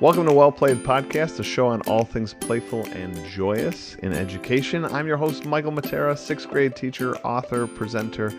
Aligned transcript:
Welcome 0.00 0.24
to 0.28 0.32
Well 0.32 0.50
Played 0.50 0.78
Podcast, 0.78 1.40
a 1.40 1.42
show 1.42 1.66
on 1.66 1.82
all 1.82 2.04
things 2.04 2.32
playful 2.32 2.86
and 2.86 3.14
joyous 3.26 3.96
in 3.96 4.14
education. 4.14 4.86
I'm 4.86 5.06
your 5.06 5.18
host, 5.18 5.44
Michael 5.44 5.72
Matera, 5.72 6.16
sixth 6.16 6.48
grade 6.48 6.74
teacher, 6.74 7.18
author, 7.18 7.66
presenter, 7.66 8.32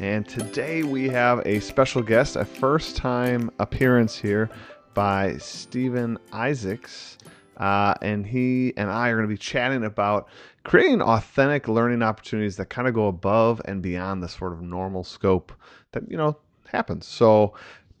and 0.00 0.26
today 0.26 0.84
we 0.84 1.10
have 1.10 1.46
a 1.46 1.60
special 1.60 2.00
guest, 2.00 2.36
a 2.36 2.46
first 2.46 2.96
time 2.96 3.50
appearance 3.58 4.16
here 4.16 4.48
by 4.94 5.36
Stephen 5.36 6.16
Isaacs. 6.32 7.18
Uh, 7.58 7.92
and 8.00 8.26
he 8.26 8.72
and 8.78 8.88
I 8.88 9.10
are 9.10 9.16
going 9.16 9.28
to 9.28 9.34
be 9.34 9.36
chatting 9.36 9.84
about 9.84 10.28
creating 10.64 11.02
authentic 11.02 11.68
learning 11.68 12.02
opportunities 12.02 12.56
that 12.56 12.70
kind 12.70 12.88
of 12.88 12.94
go 12.94 13.08
above 13.08 13.60
and 13.66 13.82
beyond 13.82 14.22
the 14.22 14.30
sort 14.30 14.54
of 14.54 14.62
normal 14.62 15.04
scope 15.04 15.52
that, 15.92 16.10
you 16.10 16.16
know, 16.16 16.38
happens. 16.72 17.06
So, 17.06 17.52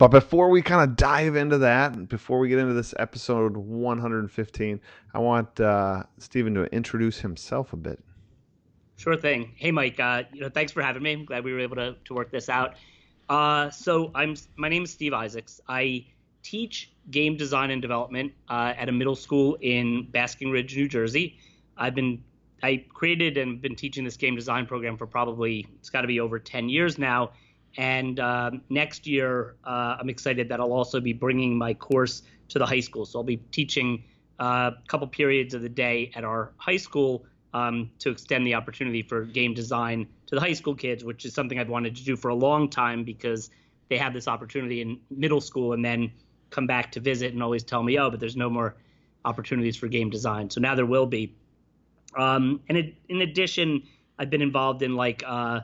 but 0.02 0.10
before 0.10 0.50
we 0.50 0.62
kind 0.62 0.82
of 0.82 0.96
dive 0.96 1.36
into 1.36 1.58
that, 1.58 2.08
before 2.08 2.40
we 2.40 2.48
get 2.48 2.58
into 2.58 2.74
this 2.74 2.92
episode 2.98 3.56
115, 3.56 4.80
I 5.14 5.18
want 5.20 5.60
uh, 5.60 6.02
Stephen 6.18 6.54
to 6.54 6.64
introduce 6.74 7.20
himself 7.20 7.72
a 7.72 7.76
bit. 7.76 8.00
Sure 8.96 9.16
thing. 9.16 9.52
Hey, 9.54 9.70
Mike. 9.70 10.00
Uh, 10.00 10.24
you 10.32 10.40
know, 10.40 10.48
thanks 10.48 10.72
for 10.72 10.82
having 10.82 11.04
me. 11.04 11.12
I'm 11.12 11.24
glad 11.24 11.44
we 11.44 11.52
were 11.52 11.60
able 11.60 11.76
to, 11.76 11.94
to 12.06 12.14
work 12.14 12.32
this 12.32 12.48
out. 12.48 12.74
Uh, 13.28 13.70
so 13.70 14.10
I'm 14.12 14.34
my 14.56 14.68
name 14.68 14.82
is 14.82 14.90
Steve 14.90 15.12
Isaacs. 15.14 15.60
I 15.68 16.04
teach 16.42 16.90
game 17.12 17.36
design 17.36 17.70
and 17.70 17.80
development 17.80 18.32
uh, 18.48 18.74
at 18.76 18.88
a 18.88 18.92
middle 18.92 19.14
school 19.14 19.56
in 19.60 20.08
Basking 20.10 20.50
Ridge, 20.50 20.76
New 20.76 20.88
Jersey. 20.88 21.38
I've 21.76 21.94
been 21.94 22.24
I 22.60 22.84
created 22.92 23.36
and 23.38 23.62
been 23.62 23.76
teaching 23.76 24.02
this 24.02 24.16
game 24.16 24.34
design 24.34 24.66
program 24.66 24.96
for 24.96 25.06
probably 25.06 25.64
it's 25.78 25.90
got 25.90 26.00
to 26.00 26.08
be 26.08 26.18
over 26.18 26.40
10 26.40 26.68
years 26.68 26.98
now. 26.98 27.30
And 27.76 28.20
uh, 28.20 28.50
next 28.68 29.06
year, 29.06 29.56
uh, 29.64 29.96
I'm 29.98 30.10
excited 30.10 30.48
that 30.48 30.60
I'll 30.60 30.72
also 30.72 31.00
be 31.00 31.12
bringing 31.12 31.56
my 31.56 31.74
course 31.74 32.22
to 32.48 32.58
the 32.58 32.66
high 32.66 32.80
school. 32.80 33.06
So 33.06 33.18
I'll 33.18 33.24
be 33.24 33.38
teaching 33.50 34.04
uh, 34.38 34.72
a 34.76 34.88
couple 34.88 35.06
periods 35.06 35.54
of 35.54 35.62
the 35.62 35.68
day 35.68 36.10
at 36.14 36.24
our 36.24 36.52
high 36.58 36.76
school 36.76 37.24
um, 37.54 37.90
to 37.98 38.10
extend 38.10 38.46
the 38.46 38.54
opportunity 38.54 39.02
for 39.02 39.24
game 39.24 39.54
design 39.54 40.06
to 40.26 40.34
the 40.34 40.40
high 40.40 40.52
school 40.52 40.74
kids, 40.74 41.04
which 41.04 41.24
is 41.24 41.34
something 41.34 41.58
I've 41.58 41.68
wanted 41.68 41.96
to 41.96 42.04
do 42.04 42.16
for 42.16 42.28
a 42.28 42.34
long 42.34 42.68
time 42.68 43.04
because 43.04 43.50
they 43.88 43.98
have 43.98 44.12
this 44.12 44.28
opportunity 44.28 44.80
in 44.80 45.00
middle 45.10 45.40
school 45.40 45.72
and 45.72 45.84
then 45.84 46.12
come 46.50 46.66
back 46.66 46.92
to 46.92 47.00
visit 47.00 47.32
and 47.32 47.42
always 47.42 47.62
tell 47.62 47.82
me, 47.82 47.98
oh, 47.98 48.10
but 48.10 48.20
there's 48.20 48.36
no 48.36 48.48
more 48.48 48.76
opportunities 49.24 49.76
for 49.76 49.88
game 49.88 50.10
design. 50.10 50.50
So 50.50 50.60
now 50.60 50.74
there 50.74 50.86
will 50.86 51.06
be. 51.06 51.34
Um, 52.16 52.60
and 52.68 52.76
it, 52.76 52.94
in 53.08 53.22
addition, 53.22 53.82
I've 54.18 54.30
been 54.30 54.42
involved 54.42 54.82
in 54.82 54.94
like 54.96 55.22
uh, 55.26 55.60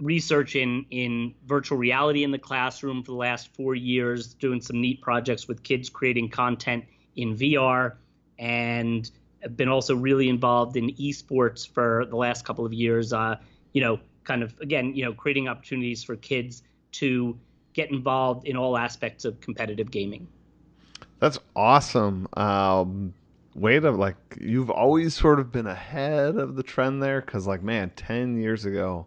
research 0.00 0.54
in 0.56 0.86
in 0.90 1.34
virtual 1.46 1.78
reality 1.78 2.24
in 2.24 2.30
the 2.30 2.38
classroom 2.38 3.02
for 3.02 3.12
the 3.12 3.16
last 3.16 3.54
four 3.54 3.74
years, 3.74 4.34
doing 4.34 4.60
some 4.60 4.80
neat 4.80 5.00
projects 5.00 5.48
with 5.48 5.62
kids 5.62 5.88
creating 5.88 6.30
content 6.30 6.84
in 7.16 7.36
VR, 7.36 7.94
and 8.38 9.10
have 9.42 9.56
been 9.56 9.68
also 9.68 9.94
really 9.94 10.28
involved 10.28 10.76
in 10.76 10.90
esports 10.94 11.68
for 11.68 12.06
the 12.08 12.16
last 12.16 12.44
couple 12.44 12.64
of 12.64 12.72
years. 12.72 13.12
Uh, 13.12 13.36
you 13.72 13.80
know, 13.80 13.98
kind 14.24 14.42
of 14.42 14.58
again, 14.60 14.94
you 14.94 15.04
know, 15.04 15.12
creating 15.12 15.48
opportunities 15.48 16.04
for 16.04 16.16
kids 16.16 16.62
to 16.92 17.38
get 17.72 17.90
involved 17.90 18.46
in 18.46 18.56
all 18.56 18.76
aspects 18.76 19.24
of 19.24 19.40
competitive 19.40 19.90
gaming. 19.90 20.26
That's 21.20 21.38
awesome. 21.56 22.28
Um, 22.36 23.14
way 23.54 23.80
to 23.80 23.90
like 23.90 24.16
you've 24.40 24.70
always 24.70 25.14
sort 25.14 25.40
of 25.40 25.50
been 25.50 25.66
ahead 25.66 26.36
of 26.36 26.54
the 26.54 26.62
trend 26.62 27.02
there 27.02 27.20
because 27.20 27.46
like 27.46 27.62
man, 27.62 27.90
ten 27.96 28.40
years 28.40 28.64
ago 28.64 29.06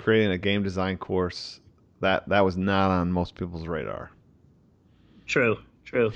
creating 0.00 0.30
a 0.30 0.38
game 0.38 0.62
design 0.62 0.96
course 0.96 1.60
that 2.00 2.26
that 2.30 2.40
was 2.40 2.56
not 2.56 2.90
on 2.90 3.12
most 3.12 3.34
people's 3.34 3.66
radar. 3.66 4.10
True, 5.26 5.58
true. 5.84 6.10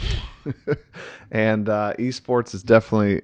and 1.30 1.68
uh, 1.68 1.92
esports 1.98 2.54
is 2.54 2.62
definitely 2.62 3.22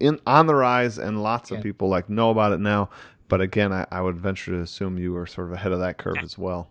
in 0.00 0.18
on 0.26 0.46
the 0.46 0.54
rise, 0.54 0.98
and 0.98 1.22
lots 1.22 1.50
of 1.50 1.62
people 1.62 1.88
like 1.88 2.08
know 2.08 2.30
about 2.30 2.52
it 2.52 2.60
now. 2.60 2.88
But 3.28 3.42
again, 3.42 3.72
I, 3.72 3.86
I 3.90 4.00
would 4.00 4.16
venture 4.16 4.52
to 4.52 4.60
assume 4.62 4.98
you 4.98 5.12
were 5.12 5.26
sort 5.26 5.48
of 5.48 5.52
ahead 5.52 5.72
of 5.72 5.80
that 5.80 5.98
curve 5.98 6.16
as 6.22 6.36
well. 6.38 6.68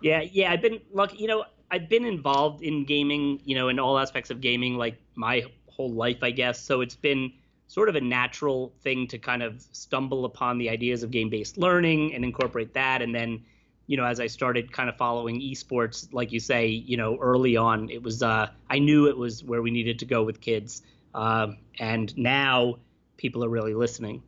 Yeah, 0.00 0.22
yeah, 0.22 0.50
I've 0.50 0.62
been 0.62 0.80
lucky. 0.92 1.18
You 1.18 1.28
know, 1.28 1.44
I've 1.70 1.88
been 1.88 2.06
involved 2.06 2.62
in 2.62 2.84
gaming, 2.84 3.40
you 3.44 3.54
know, 3.54 3.68
in 3.68 3.78
all 3.78 3.98
aspects 3.98 4.30
of 4.30 4.40
gaming, 4.40 4.76
like 4.76 5.00
my 5.14 5.44
whole 5.66 5.92
life, 5.92 6.22
I 6.22 6.30
guess. 6.30 6.58
So 6.60 6.80
it's 6.80 6.96
been 6.96 7.32
sort 7.68 7.88
of 7.88 7.96
a 7.96 8.00
natural 8.00 8.72
thing 8.82 9.06
to 9.08 9.18
kind 9.18 9.42
of 9.42 9.64
stumble 9.72 10.24
upon 10.24 10.58
the 10.58 10.70
ideas 10.70 11.02
of 11.02 11.10
game-based 11.10 11.58
learning 11.58 12.14
and 12.14 12.24
incorporate 12.24 12.72
that. 12.74 13.02
And 13.02 13.14
then, 13.14 13.42
you 13.86 13.96
know, 13.96 14.04
as 14.04 14.20
I 14.20 14.26
started 14.28 14.72
kind 14.72 14.88
of 14.88 14.96
following 14.96 15.40
esports, 15.40 16.08
like 16.12 16.32
you 16.32 16.40
say, 16.40 16.66
you 16.66 16.96
know, 16.96 17.16
early 17.20 17.56
on, 17.56 17.90
it 17.90 18.02
was 18.02 18.22
uh, 18.22 18.48
I 18.70 18.78
knew 18.78 19.08
it 19.08 19.16
was 19.16 19.42
where 19.42 19.62
we 19.62 19.70
needed 19.70 19.98
to 20.00 20.04
go 20.04 20.22
with 20.22 20.40
kids. 20.40 20.82
Um, 21.14 21.58
and 21.78 22.16
now 22.16 22.76
people 23.16 23.44
are 23.44 23.48
really 23.48 23.74
listening. 23.74 24.22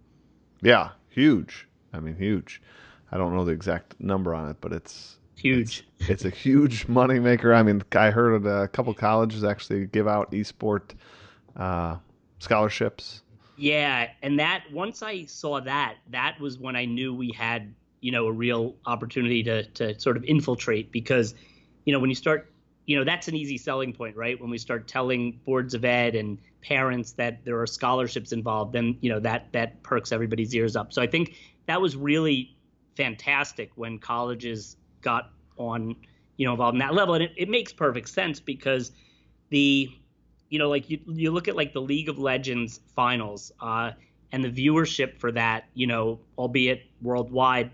Yeah, 0.62 0.90
huge. 1.10 1.68
I 1.92 2.00
mean, 2.00 2.16
huge. 2.16 2.60
I 3.12 3.16
don't 3.16 3.34
know 3.34 3.44
the 3.44 3.52
exact 3.52 3.98
number 4.00 4.34
on 4.34 4.50
it, 4.50 4.56
but 4.60 4.72
it's 4.72 5.16
Huge. 5.36 5.86
it's 6.00 6.24
a 6.24 6.30
huge 6.30 6.88
money 6.88 7.20
maker. 7.20 7.54
I 7.54 7.62
mean, 7.62 7.82
I 7.92 8.10
heard 8.10 8.44
a 8.44 8.66
couple 8.68 8.92
colleges 8.94 9.44
actually 9.44 9.86
give 9.86 10.08
out 10.08 10.32
esport 10.32 10.82
uh, 11.56 11.96
scholarships. 12.40 13.22
Yeah, 13.58 14.10
and 14.22 14.38
that 14.38 14.62
once 14.72 15.02
I 15.02 15.24
saw 15.24 15.60
that, 15.60 15.96
that 16.10 16.38
was 16.40 16.58
when 16.60 16.76
I 16.76 16.84
knew 16.84 17.12
we 17.12 17.32
had, 17.32 17.74
you 18.00 18.12
know, 18.12 18.28
a 18.28 18.32
real 18.32 18.76
opportunity 18.86 19.42
to 19.42 19.64
to 19.70 19.98
sort 19.98 20.16
of 20.16 20.22
infiltrate 20.24 20.92
because, 20.92 21.34
you 21.84 21.92
know, 21.92 21.98
when 21.98 22.08
you 22.08 22.14
start, 22.14 22.52
you 22.86 22.96
know, 22.96 23.02
that's 23.02 23.26
an 23.26 23.34
easy 23.34 23.58
selling 23.58 23.92
point, 23.92 24.14
right? 24.16 24.40
When 24.40 24.48
we 24.48 24.58
start 24.58 24.86
telling 24.86 25.40
boards 25.44 25.74
of 25.74 25.84
ed 25.84 26.14
and 26.14 26.38
parents 26.62 27.12
that 27.14 27.44
there 27.44 27.60
are 27.60 27.66
scholarships 27.66 28.30
involved, 28.30 28.72
then, 28.74 28.96
you 29.00 29.10
know, 29.10 29.18
that 29.18 29.48
that 29.52 29.82
perks 29.82 30.12
everybody's 30.12 30.54
ears 30.54 30.76
up. 30.76 30.92
So 30.92 31.02
I 31.02 31.08
think 31.08 31.34
that 31.66 31.80
was 31.80 31.96
really 31.96 32.56
fantastic 32.96 33.72
when 33.74 33.98
colleges 33.98 34.76
got 35.00 35.32
on, 35.56 35.96
you 36.36 36.46
know, 36.46 36.52
involved 36.52 36.76
in 36.76 36.78
that 36.78 36.94
level 36.94 37.14
and 37.14 37.24
it, 37.24 37.32
it 37.36 37.48
makes 37.48 37.72
perfect 37.72 38.08
sense 38.08 38.38
because 38.38 38.92
the 39.48 39.90
you 40.48 40.58
know, 40.58 40.68
like 40.68 40.88
you 40.90 40.98
you 41.06 41.30
look 41.30 41.48
at 41.48 41.56
like 41.56 41.72
the 41.72 41.80
League 41.82 42.08
of 42.08 42.18
Legends 42.18 42.80
finals, 42.96 43.52
uh, 43.60 43.92
and 44.32 44.44
the 44.44 44.50
viewership 44.50 45.18
for 45.18 45.32
that, 45.32 45.64
you 45.74 45.86
know, 45.86 46.20
albeit 46.36 46.82
worldwide, 47.02 47.70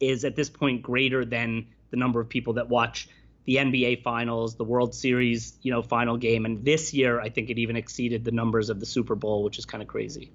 is 0.00 0.24
at 0.24 0.36
this 0.36 0.48
point 0.50 0.82
greater 0.82 1.24
than 1.24 1.66
the 1.90 1.96
number 1.96 2.20
of 2.20 2.28
people 2.28 2.54
that 2.54 2.68
watch 2.68 3.08
the 3.46 3.56
NBA 3.56 4.02
finals, 4.02 4.54
the 4.56 4.64
World 4.64 4.94
Series, 4.94 5.58
you 5.62 5.72
know, 5.72 5.82
final 5.82 6.16
game, 6.16 6.44
and 6.44 6.64
this 6.64 6.92
year 6.94 7.20
I 7.20 7.28
think 7.30 7.50
it 7.50 7.58
even 7.58 7.76
exceeded 7.76 8.24
the 8.24 8.30
numbers 8.30 8.70
of 8.70 8.78
the 8.80 8.86
Super 8.86 9.14
Bowl, 9.14 9.42
which 9.42 9.58
is 9.58 9.64
kind 9.66 9.82
of 9.82 9.88
crazy. 9.88 10.30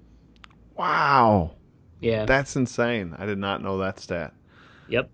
Wow, 0.76 1.56
Yeah. 2.00 2.26
that's 2.26 2.56
insane. 2.56 3.14
I 3.18 3.26
did 3.26 3.38
not 3.38 3.62
know 3.62 3.78
that 3.78 3.98
stat. 4.00 4.34
yep. 4.88 5.10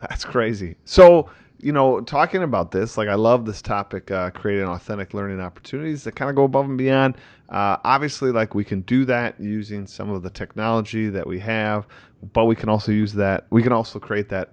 That's 0.00 0.24
crazy. 0.24 0.76
So, 0.84 1.30
you 1.62 1.72
know, 1.72 2.00
talking 2.00 2.42
about 2.42 2.70
this, 2.70 2.96
like 2.96 3.08
I 3.08 3.14
love 3.14 3.44
this 3.44 3.60
topic, 3.60 4.10
uh, 4.10 4.30
creating 4.30 4.66
authentic 4.66 5.14
learning 5.14 5.40
opportunities 5.40 6.04
that 6.04 6.16
kind 6.16 6.30
of 6.30 6.36
go 6.36 6.44
above 6.44 6.66
and 6.66 6.78
beyond. 6.78 7.16
Uh, 7.48 7.76
obviously, 7.84 8.32
like 8.32 8.54
we 8.54 8.64
can 8.64 8.80
do 8.82 9.04
that 9.04 9.38
using 9.40 9.86
some 9.86 10.10
of 10.10 10.22
the 10.22 10.30
technology 10.30 11.08
that 11.10 11.26
we 11.26 11.38
have, 11.40 11.86
but 12.32 12.46
we 12.46 12.56
can 12.56 12.68
also 12.68 12.92
use 12.92 13.12
that. 13.14 13.46
We 13.50 13.62
can 13.62 13.72
also 13.72 13.98
create 13.98 14.28
that. 14.30 14.52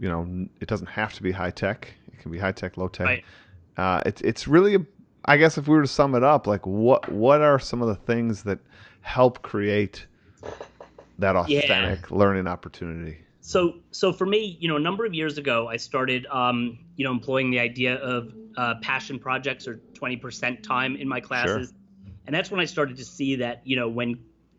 You 0.00 0.08
know, 0.08 0.46
it 0.60 0.68
doesn't 0.68 0.86
have 0.86 1.12
to 1.14 1.22
be 1.22 1.32
high 1.32 1.50
tech. 1.50 1.92
It 2.12 2.20
can 2.20 2.30
be 2.30 2.38
high 2.38 2.52
tech, 2.52 2.76
low 2.76 2.88
tech. 2.88 3.06
Right. 3.06 3.24
Uh, 3.76 4.02
it's 4.06 4.20
it's 4.22 4.46
really, 4.46 4.84
I 5.24 5.36
guess, 5.36 5.58
if 5.58 5.66
we 5.66 5.74
were 5.74 5.82
to 5.82 5.88
sum 5.88 6.14
it 6.14 6.22
up, 6.22 6.46
like 6.46 6.66
what 6.66 7.10
what 7.10 7.40
are 7.40 7.58
some 7.58 7.82
of 7.82 7.88
the 7.88 7.96
things 7.96 8.44
that 8.44 8.60
help 9.00 9.42
create 9.42 10.06
that 11.18 11.34
Yeah. 11.48 11.58
authentic 11.60 12.10
learning 12.10 12.46
opportunity? 12.46 13.18
So 13.48 13.74
so 13.90 14.12
for 14.12 14.26
me 14.26 14.58
you 14.60 14.68
know 14.68 14.76
a 14.76 14.80
number 14.80 15.04
of 15.06 15.14
years 15.14 15.38
ago 15.38 15.68
i 15.68 15.76
started 15.76 16.26
um, 16.26 16.78
you 16.96 17.04
know 17.04 17.10
employing 17.10 17.50
the 17.50 17.58
idea 17.58 17.96
of 17.96 18.32
uh, 18.56 18.74
passion 18.82 19.18
projects 19.18 19.68
or 19.68 19.80
20% 19.94 20.62
time 20.62 20.96
in 20.96 21.06
my 21.06 21.20
classes. 21.20 21.72
And 22.26 22.34
that's 22.34 22.50
when 22.50 22.60
i 22.60 22.66
started 22.66 22.96
to 22.98 23.04
see 23.04 23.36
that 23.36 23.62
you 23.64 23.76
know 23.76 23.88
when 23.88 24.18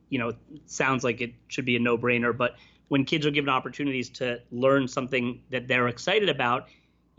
you 0.10 0.18
know 0.18 0.32
sounds 0.66 1.04
like 1.04 1.22
it 1.22 1.34
should 1.50 1.66
be 1.66 1.76
a 1.76 1.80
no-brainer 1.80 2.36
but 2.36 2.56
when 2.88 3.06
kids 3.06 3.26
are 3.28 3.32
given 3.32 3.50
opportunities 3.50 4.10
to 4.10 4.42
learn 4.52 4.88
something 4.88 5.44
that 5.52 5.68
they're 5.68 5.88
excited 5.88 6.30
about 6.30 6.68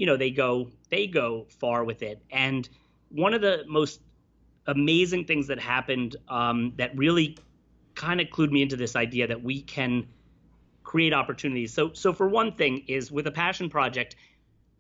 you 0.01 0.07
know 0.07 0.17
they 0.17 0.31
go 0.31 0.71
they 0.89 1.07
go 1.07 1.47
far 1.61 1.85
with 1.85 2.03
it. 2.03 2.23
And 2.33 2.67
one 3.11 3.35
of 3.35 3.43
the 3.43 3.65
most 3.69 4.01
amazing 4.67 5.27
things 5.27 5.47
that 5.49 5.61
happened 5.61 6.17
um, 6.29 6.73
that 6.79 6.97
really 6.97 7.37
kind 7.95 8.19
of 8.19 8.29
clued 8.29 8.51
me 8.51 8.63
into 8.63 8.77
this 8.77 8.97
idea 8.97 9.27
that 9.27 9.43
we 9.43 9.61
can 9.61 10.09
create 10.91 11.13
opportunities. 11.13 11.73
So 11.73 11.93
so 11.93 12.13
for 12.13 12.29
one 12.29 12.51
thing 12.57 12.83
is 12.89 13.13
with 13.13 13.29
a 13.29 13.31
passion 13.31 13.71
project, 13.71 14.17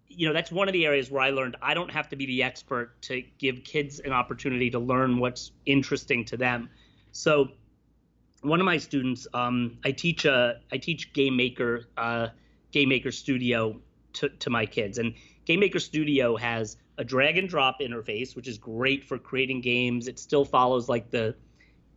you 0.08 0.26
know, 0.26 0.34
that's 0.34 0.50
one 0.50 0.66
of 0.68 0.72
the 0.72 0.84
areas 0.84 1.08
where 1.08 1.22
I 1.22 1.30
learned 1.30 1.54
I 1.62 1.72
don't 1.72 1.92
have 1.92 2.08
to 2.08 2.16
be 2.16 2.26
the 2.26 2.42
expert 2.42 3.00
to 3.02 3.22
give 3.38 3.62
kids 3.62 4.00
an 4.00 4.10
opportunity 4.10 4.70
to 4.70 4.80
learn 4.80 5.20
what's 5.20 5.52
interesting 5.66 6.24
to 6.24 6.36
them. 6.36 6.68
So 7.12 7.50
one 8.42 8.58
of 8.58 8.66
my 8.66 8.78
students, 8.78 9.28
um, 9.34 9.78
I 9.84 9.92
teach 9.92 10.24
a 10.24 10.60
I 10.72 10.78
teach 10.78 11.12
game 11.12 11.36
maker 11.36 11.84
uh, 11.96 12.28
game 12.72 12.88
maker 12.88 13.12
studio 13.12 13.80
to, 14.14 14.30
to 14.30 14.50
my 14.50 14.66
kids 14.66 14.98
and 14.98 15.14
Game 15.44 15.60
Maker 15.60 15.80
Studio 15.80 16.36
has 16.36 16.76
a 16.98 17.04
drag 17.04 17.38
and 17.38 17.48
drop 17.48 17.80
interface, 17.80 18.36
which 18.36 18.46
is 18.46 18.58
great 18.58 19.04
for 19.04 19.18
creating 19.18 19.60
games. 19.60 20.06
It 20.06 20.18
still 20.18 20.44
follows 20.44 20.88
like 20.88 21.10
the 21.10 21.34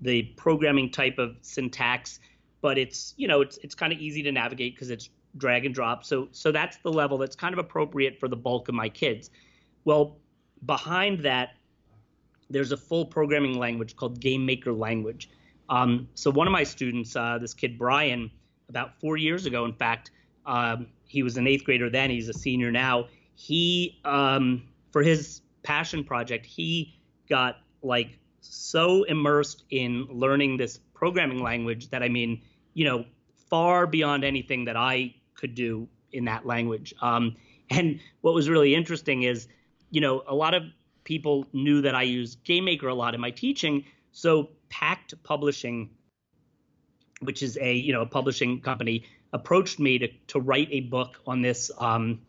the 0.01 0.23
programming 0.37 0.89
type 0.91 1.17
of 1.17 1.35
syntax, 1.41 2.19
but 2.63 2.77
it's 2.77 3.13
you 3.17 3.27
know 3.27 3.41
it's 3.41 3.57
it's 3.57 3.75
kind 3.75 3.93
of 3.93 3.99
easy 3.99 4.23
to 4.23 4.31
navigate 4.31 4.73
because 4.73 4.89
it's 4.89 5.09
drag 5.37 5.65
and 5.65 5.75
drop. 5.75 6.03
So 6.03 6.29
so 6.31 6.51
that's 6.51 6.77
the 6.77 6.91
level 6.91 7.19
that's 7.19 7.35
kind 7.35 7.53
of 7.53 7.59
appropriate 7.59 8.19
for 8.19 8.27
the 8.27 8.37
bulk 8.37 8.69
of 8.69 8.73
my 8.73 8.89
kids. 8.89 9.29
Well, 9.83 10.17
behind 10.65 11.19
that, 11.19 11.49
there's 12.49 12.71
a 12.71 12.77
full 12.77 13.05
programming 13.05 13.59
language 13.59 13.95
called 13.97 14.19
GameMaker 14.19 14.75
Language. 14.75 15.29
Um, 15.69 16.07
so 16.13 16.31
one 16.31 16.47
of 16.47 16.53
my 16.53 16.63
students, 16.63 17.15
uh, 17.15 17.37
this 17.37 17.53
kid 17.53 17.77
Brian, 17.77 18.31
about 18.69 18.97
four 18.99 19.17
years 19.17 19.45
ago, 19.45 19.65
in 19.65 19.73
fact, 19.73 20.11
um, 20.45 20.87
he 21.05 21.21
was 21.21 21.35
an 21.35 21.47
eighth 21.47 21.65
grader 21.65 21.89
then. 21.89 22.09
He's 22.09 22.29
a 22.29 22.33
senior 22.33 22.71
now. 22.71 23.07
He, 23.35 23.99
um, 24.05 24.69
for 24.91 25.03
his 25.03 25.41
passion 25.63 26.03
project, 26.03 26.45
he 26.45 26.97
got 27.27 27.57
like 27.81 28.19
so 28.39 29.03
immersed 29.03 29.63
in 29.69 30.05
learning 30.09 30.57
this 30.57 30.79
programming 30.93 31.41
language 31.41 31.89
that 31.89 32.01
I 32.01 32.07
mean, 32.07 32.41
you 32.73 32.85
know, 32.85 33.05
far 33.49 33.87
beyond 33.87 34.23
anything 34.23 34.65
that 34.65 34.75
I 34.75 35.15
could 35.35 35.55
do 35.55 35.87
in 36.11 36.25
that 36.25 36.45
language. 36.45 36.93
Um, 37.01 37.35
and 37.69 37.99
what 38.21 38.33
was 38.33 38.49
really 38.49 38.75
interesting 38.75 39.23
is, 39.23 39.47
you 39.89 40.01
know, 40.01 40.23
a 40.27 40.35
lot 40.35 40.53
of 40.53 40.63
people 41.03 41.45
knew 41.53 41.81
that 41.81 41.95
I 41.95 42.03
use 42.03 42.37
GameMaker 42.45 42.89
a 42.89 42.93
lot 42.93 43.13
in 43.13 43.21
my 43.21 43.31
teaching. 43.31 43.85
So 44.11 44.49
Packt 44.69 45.13
Publishing, 45.23 45.89
which 47.21 47.43
is 47.43 47.57
a 47.61 47.73
you 47.73 47.93
know 47.93 48.01
a 48.01 48.05
publishing 48.05 48.61
company, 48.61 49.05
approached 49.33 49.79
me 49.79 49.99
to 49.99 50.07
to 50.27 50.39
write 50.39 50.67
a 50.71 50.81
book 50.81 51.19
on 51.25 51.41
this 51.41 51.71
um, 51.77 52.21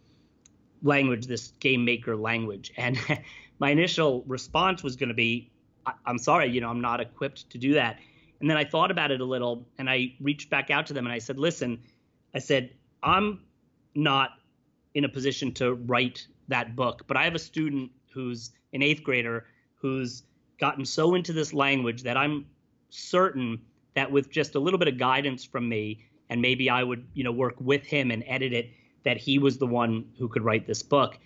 language, 0.82 1.26
this 1.26 1.52
GameMaker 1.61 2.20
language. 2.20 2.73
And 2.76 2.99
my 3.58 3.70
initial 3.70 4.23
response 4.26 4.82
was 4.82 4.97
going 4.97 5.08
to 5.08 5.14
be, 5.14 5.50
I'm 6.06 6.19
sorry, 6.19 6.50
you 6.50 6.61
know, 6.61 6.69
I'm 6.69 6.81
not 6.81 7.00
equipped 7.00 7.50
to 7.50 7.58
do 7.58 7.75
that. 7.75 7.99
And 8.40 8.50
then 8.50 8.56
I 8.56 8.64
thought 8.64 8.90
about 8.90 9.10
it 9.10 9.20
a 9.20 9.25
little 9.25 9.66
and 9.78 9.88
I 9.88 10.14
reached 10.20 10.50
back 10.50 10.70
out 10.70 10.86
to 10.86 10.94
them 10.94 11.06
and 11.06 11.12
I 11.12 11.19
said, 11.19 11.38
listen, 11.38 11.81
I 12.34 12.38
said, 12.38 12.70
I'm 13.02 13.40
not 13.94 14.31
in 14.94 15.04
a 15.04 15.08
position 15.08 15.52
to 15.54 15.75
write 15.75 16.26
that 16.48 16.76
book, 16.76 17.04
but 17.06 17.16
I 17.16 17.25
have 17.25 17.34
a 17.34 17.38
student 17.38 17.90
who's 18.12 18.52
an 18.72 18.82
eighth 18.82 19.02
grader 19.02 19.46
who's 19.76 20.22
gotten 20.58 20.84
so 20.84 21.14
into 21.14 21.32
this 21.32 21.52
language 21.52 22.02
that 22.02 22.16
I'm 22.16 22.46
certain 22.90 23.60
that 23.94 24.10
with 24.10 24.31
just 24.31 24.54
a 24.54 24.58
little 24.58 24.78
bit 24.78 24.88
of 24.88 24.98
guidance 24.98 25.44
from 25.44 25.69
me, 25.69 26.04
and 26.28 26.40
maybe 26.40 26.70
I 26.70 26.82
would, 26.82 27.06
you 27.14 27.25
know, 27.25 27.32
work 27.32 27.54
with 27.60 27.84
him 27.84 28.10
and 28.10 28.25
edit 28.26 28.52
it, 28.52 28.70
that 29.04 29.19
he 29.19 29.38
was 29.38 29.58
the 29.58 29.66
one 29.66 30.06
who 30.19 30.28
could 30.28 30.42
write 30.42 30.66
this 30.66 30.82
book. 30.82 31.19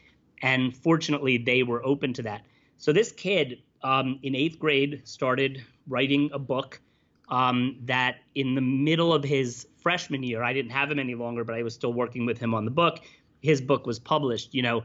And 0.43 0.77
fortunately, 0.77 1.39
they 1.39 1.63
were 1.63 1.85
open 1.85 2.13
to 2.15 2.23
that. 2.23 2.43
So 2.77 2.93
this 2.93 3.13
kid 3.13 3.63
um, 3.83 4.19
in 4.23 4.35
eighth 4.35 4.59
grade 4.59 5.03
started 5.05 5.65
writing 5.89 6.31
a 6.33 6.39
book 6.39 6.81
um, 7.31 7.77
that 7.85 8.17
in 8.35 8.55
the 8.55 8.61
middle 8.61 9.13
of 9.13 9.25
his 9.25 9.67
freshman 9.81 10.23
year, 10.23 10.43
I 10.43 10.53
didn't 10.53 10.71
have 10.73 10.91
him 10.91 10.99
any 10.99 11.15
longer, 11.15 11.45
but 11.45 11.55
I 11.55 11.63
was 11.63 11.75
still 11.75 11.93
working 11.93 12.27
with 12.27 12.39
him 12.39 12.55
on 12.55 12.65
the 12.65 12.71
book. 12.71 13.01
His 13.41 13.61
book 13.61 13.87
was 13.87 13.99
published, 13.99 14.55
you 14.55 14.63
know, 14.63 14.85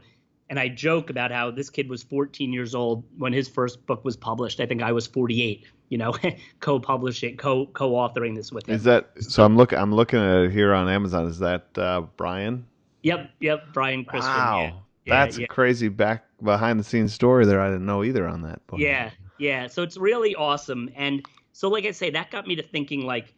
and 0.50 0.58
I 0.58 0.68
joke 0.68 1.10
about 1.10 1.30
how 1.30 1.50
this 1.50 1.70
kid 1.70 1.88
was 1.88 2.02
14 2.02 2.52
years 2.52 2.74
old 2.74 3.04
when 3.18 3.32
his 3.32 3.48
first 3.48 3.84
book 3.86 4.04
was 4.04 4.16
published. 4.16 4.60
I 4.60 4.66
think 4.66 4.82
I 4.82 4.92
was 4.92 5.06
48, 5.06 5.64
you 5.88 5.98
know, 5.98 6.14
co-publishing, 6.60 7.36
co 7.36 7.66
co-authoring 7.66 8.36
this 8.36 8.52
with 8.52 8.68
him. 8.68 8.74
Is 8.74 8.84
that 8.84 9.10
so? 9.20 9.44
I'm 9.44 9.56
looking. 9.56 9.78
I'm 9.78 9.94
looking 9.94 10.20
at 10.20 10.44
it 10.44 10.52
here 10.52 10.74
on 10.74 10.88
Amazon. 10.88 11.26
Is 11.26 11.38
that 11.38 11.66
uh, 11.76 12.02
Brian? 12.16 12.66
Yep, 13.02 13.30
yep, 13.40 13.64
Brian 13.72 14.04
Christian. 14.04 14.30
Wow, 14.30 14.82
yeah. 15.04 15.24
that's 15.24 15.38
yeah. 15.38 15.44
a 15.44 15.48
crazy 15.48 15.88
back 15.88 16.24
behind 16.42 16.78
the 16.78 16.84
scenes 16.84 17.12
story 17.12 17.46
there. 17.46 17.60
I 17.60 17.68
didn't 17.68 17.86
know 17.86 18.04
either 18.04 18.26
on 18.26 18.42
that 18.42 18.66
book. 18.66 18.80
Yeah, 18.80 19.10
yeah. 19.38 19.66
So 19.66 19.82
it's 19.82 19.96
really 19.96 20.34
awesome, 20.34 20.90
and 20.94 21.24
so 21.54 21.68
like 21.68 21.86
I 21.86 21.92
say, 21.92 22.10
that 22.10 22.32
got 22.32 22.46
me 22.46 22.56
to 22.56 22.62
thinking 22.62 23.06
like, 23.06 23.32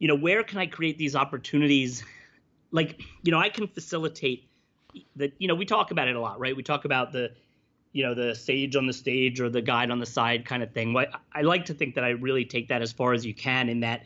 you 0.00 0.08
know, 0.08 0.16
where 0.16 0.42
can 0.42 0.58
I 0.58 0.66
create 0.66 0.98
these 0.98 1.16
opportunities? 1.16 2.04
Like, 2.72 3.00
you 3.24 3.32
know, 3.32 3.38
I 3.40 3.48
can 3.48 3.66
facilitate 3.66 4.48
that 5.16 5.32
you 5.38 5.48
know 5.48 5.54
we 5.54 5.64
talk 5.64 5.90
about 5.90 6.08
it 6.08 6.16
a 6.16 6.20
lot 6.20 6.38
right? 6.38 6.56
We 6.56 6.62
talk 6.62 6.84
about 6.84 7.12
the 7.12 7.32
you 7.92 8.04
know 8.04 8.14
the 8.14 8.34
sage 8.34 8.76
on 8.76 8.86
the 8.86 8.92
stage 8.92 9.40
or 9.40 9.48
the 9.48 9.62
guide 9.62 9.90
on 9.90 9.98
the 9.98 10.06
side 10.06 10.44
kind 10.44 10.62
of 10.62 10.72
thing. 10.72 10.96
I 11.34 11.42
like 11.42 11.64
to 11.66 11.74
think 11.74 11.94
that 11.96 12.04
i 12.04 12.10
really 12.10 12.44
take 12.44 12.68
that 12.68 12.82
as 12.82 12.92
far 12.92 13.12
as 13.12 13.26
you 13.26 13.34
can 13.34 13.68
in 13.68 13.80
that 13.80 14.04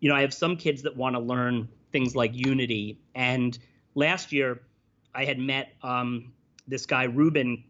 you 0.00 0.08
know 0.08 0.14
i 0.14 0.22
have 0.22 0.32
some 0.32 0.56
kids 0.56 0.82
that 0.82 0.96
want 0.96 1.14
to 1.14 1.20
learn 1.20 1.68
things 1.92 2.16
like 2.16 2.34
unity. 2.34 2.98
And 3.14 3.58
last 3.94 4.32
year 4.32 4.62
i 5.14 5.24
had 5.24 5.38
met 5.38 5.74
um, 5.82 6.32
this 6.66 6.86
guy 6.86 7.04
ruben 7.04 7.64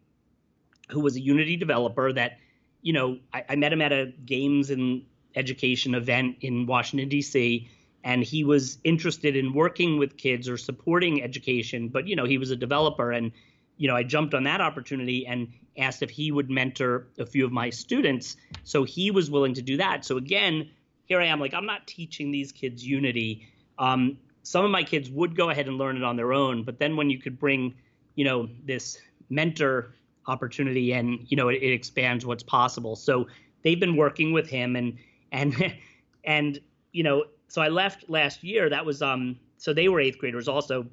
who 0.90 1.00
was 1.00 1.16
a 1.16 1.20
unity 1.20 1.56
developer 1.56 2.12
that 2.12 2.38
you 2.86 2.92
know 2.92 3.18
I, 3.34 3.44
I 3.50 3.56
met 3.56 3.72
him 3.72 3.82
at 3.82 3.92
a 3.92 4.12
games 4.24 4.70
and 4.70 5.02
education 5.34 5.94
event 5.94 6.36
in 6.40 6.66
washington 6.66 7.08
d.c 7.08 7.68
and 8.04 8.22
he 8.22 8.44
was 8.44 8.78
interested 8.84 9.34
in 9.34 9.52
working 9.52 9.98
with 9.98 10.16
kids 10.16 10.48
or 10.48 10.56
supporting 10.56 11.22
education 11.22 11.88
but 11.88 12.06
you 12.06 12.14
know 12.14 12.24
he 12.24 12.38
was 12.38 12.50
a 12.52 12.56
developer 12.56 13.10
and 13.10 13.32
you 13.76 13.88
know 13.88 13.96
i 13.96 14.04
jumped 14.04 14.34
on 14.34 14.44
that 14.44 14.60
opportunity 14.60 15.26
and 15.26 15.48
asked 15.78 16.02
if 16.02 16.10
he 16.10 16.32
would 16.32 16.48
mentor 16.50 17.08
a 17.18 17.26
few 17.26 17.44
of 17.44 17.52
my 17.52 17.70
students. 17.70 18.36
So 18.64 18.84
he 18.84 19.10
was 19.10 19.30
willing 19.30 19.54
to 19.54 19.62
do 19.62 19.76
that. 19.76 20.04
So 20.04 20.16
again 20.16 20.70
here 21.04 21.20
i 21.20 21.26
am 21.26 21.38
like 21.38 21.54
i'm 21.54 21.66
not 21.66 21.86
teaching 21.86 22.30
these 22.30 22.52
kids 22.52 22.84
unity. 22.84 23.46
Um, 23.78 24.18
some 24.42 24.64
of 24.64 24.70
my 24.70 24.84
kids 24.84 25.10
would 25.10 25.36
go 25.36 25.50
ahead 25.50 25.66
and 25.66 25.76
learn 25.76 25.96
it 25.96 26.04
on 26.04 26.16
their 26.16 26.32
own 26.32 26.62
but 26.62 26.78
then 26.78 26.96
when 26.96 27.10
you 27.10 27.18
could 27.18 27.38
bring 27.38 27.74
you 28.14 28.24
know 28.24 28.48
this 28.64 28.98
mentor 29.28 29.94
opportunity 30.26 30.92
and 30.92 31.20
you 31.28 31.36
know 31.36 31.48
it, 31.48 31.62
it 31.62 31.72
expands 31.72 32.26
what's 32.26 32.42
possible 32.42 32.96
so 32.96 33.26
they've 33.62 33.80
been 33.80 33.96
working 33.96 34.32
with 34.32 34.48
him 34.48 34.76
and 34.76 34.96
and 35.32 35.74
and 36.24 36.58
you 36.92 37.02
know 37.02 37.24
so 37.48 37.62
I 37.62 37.68
left 37.68 38.08
last 38.08 38.42
year. 38.44 38.68
That 38.68 38.84
was 38.84 39.02
um 39.02 39.38
so 39.58 39.72
they 39.72 39.88
were 39.88 40.00
eighth 40.00 40.18
graders 40.18 40.48
also, 40.48 40.86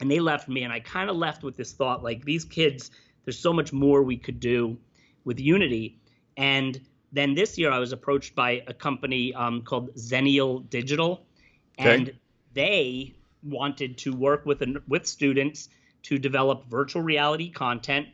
and 0.00 0.10
they 0.10 0.20
left 0.20 0.48
me, 0.48 0.62
and 0.62 0.72
I 0.72 0.80
kind 0.80 1.10
of 1.10 1.16
left 1.16 1.42
with 1.42 1.56
this 1.56 1.72
thought 1.72 2.02
like 2.02 2.24
these 2.24 2.44
kids, 2.44 2.90
there's 3.24 3.38
so 3.38 3.52
much 3.52 3.72
more 3.72 4.02
we 4.02 4.16
could 4.16 4.40
do 4.40 4.78
with 5.24 5.40
Unity, 5.40 5.98
and 6.36 6.80
then 7.12 7.34
this 7.34 7.58
year 7.58 7.70
I 7.70 7.78
was 7.78 7.92
approached 7.92 8.34
by 8.34 8.62
a 8.66 8.74
company 8.74 9.34
um, 9.34 9.62
called 9.62 9.94
Xennial 9.96 10.68
Digital, 10.70 11.26
Okay. 11.78 11.94
and 11.94 12.12
they 12.54 13.14
wanted 13.42 13.98
to 13.98 14.12
work 14.14 14.46
with 14.46 14.62
an, 14.62 14.82
with 14.86 15.06
students 15.06 15.68
to 16.04 16.18
develop 16.18 16.68
virtual 16.68 17.02
reality 17.02 17.50
content 17.50 18.06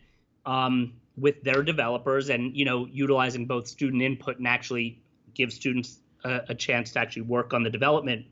um, 0.48 0.94
with 1.16 1.42
their 1.42 1.62
developers, 1.62 2.30
and 2.30 2.56
you 2.56 2.64
know 2.64 2.86
utilizing 2.86 3.46
both 3.46 3.68
student 3.68 4.02
input 4.02 4.38
and 4.38 4.48
actually 4.48 5.00
give 5.34 5.52
students 5.52 5.98
a, 6.24 6.40
a 6.48 6.54
chance 6.54 6.92
to 6.92 6.98
actually 6.98 7.22
work 7.22 7.52
on 7.52 7.62
the 7.62 7.70
development. 7.70 8.26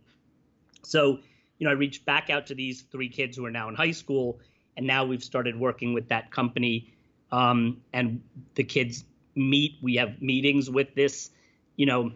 So, 0.82 1.18
you 1.58 1.64
know, 1.64 1.70
I 1.70 1.74
reached 1.74 2.04
back 2.04 2.30
out 2.30 2.46
to 2.46 2.54
these 2.54 2.82
three 2.82 3.08
kids 3.08 3.36
who 3.36 3.44
are 3.44 3.50
now 3.50 3.68
in 3.68 3.74
high 3.74 3.92
school, 3.92 4.40
and 4.76 4.86
now 4.86 5.04
we've 5.04 5.22
started 5.22 5.58
working 5.58 5.94
with 5.94 6.08
that 6.08 6.30
company. 6.30 6.92
Um, 7.32 7.82
and 7.92 8.22
the 8.54 8.64
kids 8.64 9.04
meet. 9.34 9.74
We 9.82 9.96
have 9.96 10.22
meetings 10.22 10.70
with 10.70 10.94
this, 10.94 11.30
you 11.76 11.86
know, 11.86 12.12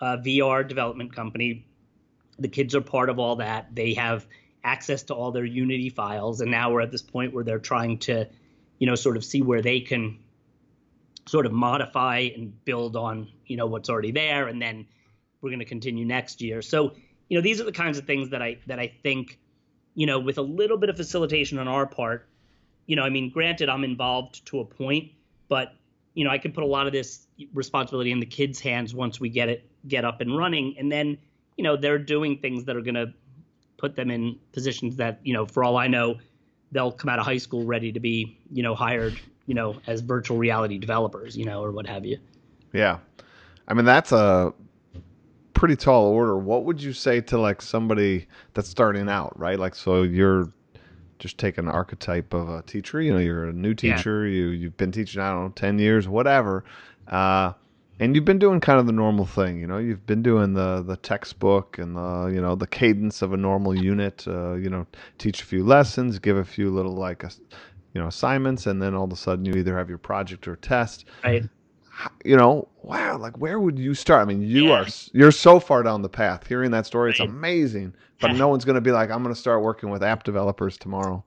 uh, 0.00 0.18
VR 0.18 0.66
development 0.66 1.14
company. 1.14 1.64
The 2.38 2.48
kids 2.48 2.74
are 2.74 2.80
part 2.80 3.08
of 3.08 3.18
all 3.18 3.36
that. 3.36 3.74
They 3.74 3.94
have 3.94 4.26
access 4.64 5.04
to 5.04 5.14
all 5.14 5.32
their 5.32 5.44
Unity 5.44 5.90
files, 5.90 6.40
and 6.40 6.50
now 6.50 6.72
we're 6.72 6.80
at 6.80 6.90
this 6.90 7.02
point 7.02 7.32
where 7.32 7.44
they're 7.44 7.58
trying 7.58 7.98
to, 7.98 8.28
you 8.82 8.86
know, 8.86 8.96
sort 8.96 9.16
of 9.16 9.24
see 9.24 9.42
where 9.42 9.62
they 9.62 9.78
can 9.80 10.18
sort 11.26 11.46
of 11.46 11.52
modify 11.52 12.28
and 12.34 12.64
build 12.64 12.96
on 12.96 13.28
you 13.46 13.56
know 13.56 13.66
what's 13.66 13.88
already 13.88 14.10
there 14.10 14.48
and 14.48 14.60
then 14.60 14.84
we're 15.40 15.50
going 15.50 15.60
to 15.60 15.64
continue 15.64 16.04
next 16.04 16.42
year. 16.42 16.60
So 16.62 16.92
you 17.32 17.38
know 17.38 17.42
these 17.42 17.62
are 17.62 17.64
the 17.64 17.72
kinds 17.72 17.96
of 17.96 18.04
things 18.04 18.28
that 18.28 18.42
i 18.42 18.58
that 18.66 18.78
i 18.78 18.92
think 19.02 19.38
you 19.94 20.04
know 20.04 20.18
with 20.18 20.36
a 20.36 20.42
little 20.42 20.76
bit 20.76 20.90
of 20.90 20.98
facilitation 20.98 21.58
on 21.58 21.66
our 21.66 21.86
part 21.86 22.28
you 22.84 22.94
know 22.94 23.02
i 23.02 23.08
mean 23.08 23.30
granted 23.30 23.70
i'm 23.70 23.84
involved 23.84 24.44
to 24.44 24.60
a 24.60 24.64
point 24.66 25.10
but 25.48 25.74
you 26.12 26.24
know 26.24 26.30
i 26.30 26.36
can 26.36 26.52
put 26.52 26.62
a 26.62 26.66
lot 26.66 26.86
of 26.86 26.92
this 26.92 27.26
responsibility 27.54 28.12
in 28.12 28.20
the 28.20 28.26
kids 28.26 28.60
hands 28.60 28.94
once 28.94 29.18
we 29.18 29.30
get 29.30 29.48
it 29.48 29.64
get 29.88 30.04
up 30.04 30.20
and 30.20 30.36
running 30.36 30.74
and 30.78 30.92
then 30.92 31.16
you 31.56 31.64
know 31.64 31.74
they're 31.74 31.98
doing 31.98 32.36
things 32.36 32.66
that 32.66 32.76
are 32.76 32.82
going 32.82 32.94
to 32.96 33.14
put 33.78 33.96
them 33.96 34.10
in 34.10 34.38
positions 34.52 34.96
that 34.96 35.18
you 35.22 35.32
know 35.32 35.46
for 35.46 35.64
all 35.64 35.78
i 35.78 35.86
know 35.86 36.18
they'll 36.72 36.92
come 36.92 37.08
out 37.08 37.18
of 37.18 37.24
high 37.24 37.38
school 37.38 37.64
ready 37.64 37.92
to 37.92 38.00
be 38.00 38.36
you 38.50 38.62
know 38.62 38.74
hired 38.74 39.18
you 39.46 39.54
know, 39.54 39.76
as 39.86 40.00
virtual 40.00 40.36
reality 40.38 40.78
developers, 40.78 41.36
you 41.36 41.44
know, 41.44 41.62
or 41.62 41.72
what 41.72 41.86
have 41.86 42.06
you. 42.06 42.18
Yeah. 42.72 42.98
I 43.68 43.74
mean, 43.74 43.84
that's 43.84 44.12
a 44.12 44.52
pretty 45.54 45.76
tall 45.76 46.06
order. 46.06 46.36
What 46.36 46.64
would 46.64 46.82
you 46.82 46.92
say 46.92 47.20
to 47.22 47.38
like 47.38 47.62
somebody 47.62 48.26
that's 48.54 48.68
starting 48.68 49.08
out, 49.08 49.38
right? 49.38 49.58
Like, 49.58 49.74
so 49.74 50.02
you're 50.02 50.52
just 51.18 51.38
take 51.38 51.58
an 51.58 51.68
archetype 51.68 52.34
of 52.34 52.48
a 52.48 52.62
teacher, 52.62 53.00
you 53.00 53.12
know, 53.12 53.18
you're 53.18 53.44
a 53.48 53.52
new 53.52 53.70
Yeah. 53.70 53.96
teacher, 53.96 54.26
you, 54.26 54.46
you've 54.48 54.76
been 54.76 54.90
teaching, 54.90 55.20
I 55.20 55.30
don't 55.30 55.44
know, 55.44 55.52
10 55.54 55.78
years, 55.78 56.08
whatever. 56.08 56.64
Uh, 57.06 57.52
and 58.02 58.14
you've 58.16 58.24
been 58.24 58.38
doing 58.38 58.60
kind 58.60 58.80
of 58.80 58.86
the 58.86 58.92
normal 58.92 59.26
thing, 59.26 59.58
you 59.60 59.66
know. 59.66 59.78
You've 59.78 60.06
been 60.06 60.22
doing 60.22 60.54
the 60.54 60.82
the 60.82 60.96
textbook 60.96 61.78
and 61.78 61.96
the 61.96 62.30
you 62.34 62.40
know 62.40 62.54
the 62.56 62.66
cadence 62.66 63.22
of 63.22 63.32
a 63.32 63.36
normal 63.36 63.74
unit. 63.74 64.24
Uh, 64.26 64.54
you 64.54 64.70
know, 64.70 64.86
teach 65.18 65.42
a 65.42 65.44
few 65.46 65.64
lessons, 65.64 66.18
give 66.18 66.36
a 66.36 66.44
few 66.44 66.70
little 66.70 66.94
like, 66.94 67.24
a, 67.24 67.30
you 67.94 68.00
know, 68.00 68.08
assignments, 68.08 68.66
and 68.66 68.82
then 68.82 68.94
all 68.94 69.04
of 69.04 69.12
a 69.12 69.16
sudden 69.16 69.44
you 69.44 69.54
either 69.54 69.76
have 69.78 69.88
your 69.88 69.98
project 69.98 70.48
or 70.48 70.56
test. 70.56 71.06
Right. 71.24 71.44
You 72.24 72.36
know, 72.36 72.68
wow, 72.82 73.18
like 73.18 73.38
where 73.38 73.60
would 73.60 73.78
you 73.78 73.94
start? 73.94 74.22
I 74.22 74.24
mean, 74.24 74.42
you 74.42 74.68
Yeah. 74.68 74.80
are 74.80 74.86
you're 75.12 75.30
so 75.32 75.60
far 75.60 75.82
down 75.82 76.02
the 76.02 76.08
path. 76.08 76.46
Hearing 76.46 76.70
that 76.72 76.86
story, 76.86 77.10
it's 77.10 77.20
amazing. 77.20 77.94
But 78.20 78.32
no 78.32 78.48
one's 78.48 78.64
going 78.64 78.76
to 78.76 78.80
be 78.80 78.92
like, 78.92 79.10
I'm 79.10 79.22
going 79.22 79.34
to 79.34 79.40
start 79.40 79.62
working 79.62 79.90
with 79.90 80.02
app 80.02 80.24
developers 80.24 80.78
tomorrow. 80.78 81.24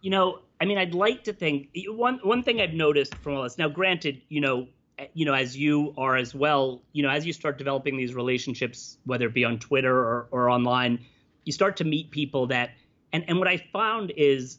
you 0.00 0.10
know, 0.10 0.40
I 0.60 0.64
mean, 0.64 0.76
I'd 0.78 0.94
like 0.94 1.24
to 1.24 1.32
think 1.32 1.68
one 1.88 2.18
one 2.22 2.42
thing 2.42 2.60
I've 2.60 2.74
noticed 2.74 3.14
from 3.16 3.34
all 3.36 3.44
this. 3.44 3.58
Now, 3.58 3.68
granted, 3.68 4.20
you 4.28 4.40
know, 4.40 4.66
you 5.14 5.24
know, 5.24 5.34
as 5.34 5.56
you 5.56 5.94
are 5.96 6.16
as 6.16 6.34
well, 6.34 6.82
you 6.92 7.02
know, 7.02 7.10
as 7.10 7.24
you 7.26 7.32
start 7.32 7.58
developing 7.58 7.96
these 7.96 8.14
relationships, 8.14 8.98
whether 9.04 9.26
it 9.26 9.34
be 9.34 9.44
on 9.44 9.58
Twitter 9.58 9.96
or, 9.96 10.28
or 10.30 10.50
online, 10.50 11.04
you 11.44 11.52
start 11.52 11.76
to 11.76 11.84
meet 11.84 12.10
people 12.10 12.46
that, 12.48 12.70
and 13.12 13.24
and 13.28 13.38
what 13.38 13.48
I 13.48 13.58
found 13.72 14.12
is 14.16 14.58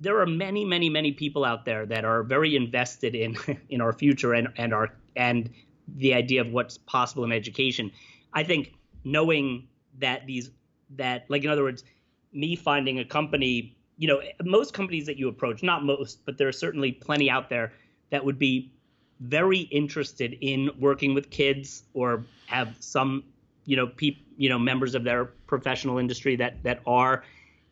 there 0.00 0.20
are 0.20 0.26
many, 0.26 0.64
many, 0.64 0.88
many 0.88 1.12
people 1.12 1.44
out 1.44 1.64
there 1.64 1.86
that 1.86 2.04
are 2.04 2.22
very 2.22 2.56
invested 2.56 3.14
in 3.14 3.36
in 3.68 3.80
our 3.80 3.92
future 3.92 4.34
and 4.34 4.48
and 4.56 4.74
our 4.74 4.94
and 5.16 5.50
the 5.96 6.14
idea 6.14 6.40
of 6.40 6.48
what's 6.48 6.78
possible 6.78 7.24
in 7.24 7.32
education. 7.32 7.90
I 8.32 8.42
think 8.42 8.74
knowing 9.04 9.68
that 9.98 10.26
these 10.26 10.50
that 10.96 11.24
like 11.28 11.44
in 11.44 11.50
other 11.50 11.62
words, 11.62 11.84
me 12.32 12.56
finding 12.56 12.98
a 12.98 13.04
company, 13.04 13.76
you 13.96 14.08
know, 14.08 14.20
most 14.42 14.74
companies 14.74 15.06
that 15.06 15.18
you 15.18 15.28
approach, 15.28 15.62
not 15.62 15.84
most, 15.84 16.24
but 16.26 16.36
there 16.36 16.48
are 16.48 16.52
certainly 16.52 16.90
plenty 16.90 17.30
out 17.30 17.48
there 17.48 17.72
that 18.10 18.24
would 18.24 18.38
be 18.38 18.73
very 19.20 19.60
interested 19.60 20.36
in 20.40 20.70
working 20.78 21.14
with 21.14 21.30
kids 21.30 21.84
or 21.94 22.24
have 22.46 22.74
some, 22.80 23.24
you 23.64 23.76
know, 23.76 23.86
peop, 23.86 24.18
you 24.36 24.48
know, 24.48 24.58
members 24.58 24.94
of 24.94 25.04
their 25.04 25.26
professional 25.46 25.98
industry 25.98 26.36
that 26.36 26.62
that 26.62 26.80
are, 26.86 27.24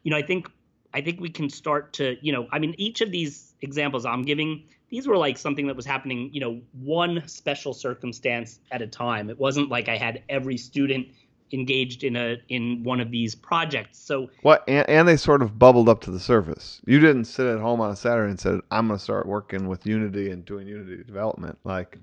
you 0.02 0.10
know, 0.10 0.16
I 0.16 0.22
think 0.22 0.48
I 0.94 1.00
think 1.00 1.20
we 1.20 1.30
can 1.30 1.48
start 1.48 1.92
to, 1.94 2.16
you 2.20 2.32
know, 2.32 2.48
I 2.52 2.58
mean, 2.58 2.74
each 2.78 3.00
of 3.00 3.10
these 3.10 3.54
examples 3.62 4.04
I'm 4.04 4.22
giving, 4.22 4.64
these 4.90 5.06
were 5.06 5.16
like 5.16 5.38
something 5.38 5.66
that 5.66 5.76
was 5.76 5.86
happening, 5.86 6.30
you 6.32 6.40
know, 6.40 6.60
one 6.72 7.26
special 7.26 7.72
circumstance 7.72 8.60
at 8.70 8.82
a 8.82 8.86
time. 8.86 9.30
It 9.30 9.38
wasn't 9.38 9.70
like 9.70 9.88
I 9.88 9.96
had 9.96 10.22
every 10.28 10.58
student 10.58 11.08
engaged 11.52 12.04
in 12.04 12.16
a 12.16 12.36
in 12.48 12.82
one 12.82 13.00
of 13.00 13.10
these 13.10 13.34
projects. 13.34 13.98
So 13.98 14.30
What 14.42 14.64
and, 14.68 14.88
and 14.88 15.08
they 15.08 15.16
sort 15.16 15.42
of 15.42 15.58
bubbled 15.58 15.88
up 15.88 16.00
to 16.02 16.10
the 16.10 16.20
surface. 16.20 16.80
You 16.86 16.98
didn't 16.98 17.24
sit 17.26 17.46
at 17.46 17.60
home 17.60 17.80
on 17.80 17.90
a 17.90 17.96
Saturday 17.96 18.30
and 18.30 18.40
said, 18.40 18.60
"I'm 18.70 18.86
going 18.88 18.98
to 18.98 19.02
start 19.02 19.26
working 19.26 19.68
with 19.68 19.86
Unity 19.86 20.30
and 20.30 20.44
doing 20.44 20.66
Unity 20.66 21.04
development." 21.04 21.58
Like 21.64 21.98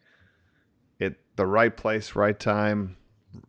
it, 1.00 1.20
the 1.36 1.46
right 1.46 1.76
place, 1.76 2.16
right 2.16 2.40
time. 2.40 2.98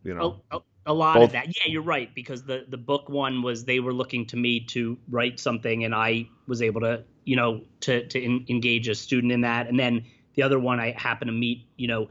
You 0.04 0.14
know, 0.14 0.40
a, 0.50 0.56
a, 0.56 0.60
a 0.86 0.94
lot 0.94 1.14
Both- 1.14 1.24
of 1.24 1.32
that. 1.32 1.48
Yeah, 1.48 1.66
you're 1.66 1.82
right 1.82 2.14
because 2.14 2.44
the 2.44 2.64
the 2.68 2.78
book 2.78 3.08
one 3.08 3.42
was 3.42 3.64
they 3.64 3.80
were 3.80 3.92
looking 3.92 4.26
to 4.26 4.36
me 4.36 4.60
to 4.66 4.98
write 5.10 5.38
something, 5.38 5.84
and 5.84 5.94
I 5.94 6.28
was 6.46 6.62
able 6.62 6.80
to 6.82 7.04
you 7.24 7.36
know 7.36 7.62
to 7.80 8.06
to 8.06 8.20
in, 8.20 8.44
engage 8.48 8.88
a 8.88 8.94
student 8.94 9.32
in 9.32 9.42
that, 9.42 9.68
and 9.68 9.78
then 9.78 10.04
the 10.34 10.42
other 10.42 10.58
one 10.58 10.80
I 10.80 10.92
happened 10.96 11.28
to 11.28 11.32
meet 11.32 11.66
you 11.76 11.88
know 11.88 12.08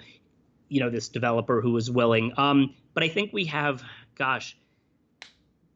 you 0.69 0.79
know 0.79 0.89
this 0.89 1.09
developer 1.09 1.61
who 1.61 1.71
was 1.71 1.91
willing. 1.91 2.31
Um, 2.37 2.75
but 2.99 3.05
I 3.05 3.13
think 3.13 3.31
we 3.31 3.45
have, 3.45 3.81
gosh, 4.15 4.57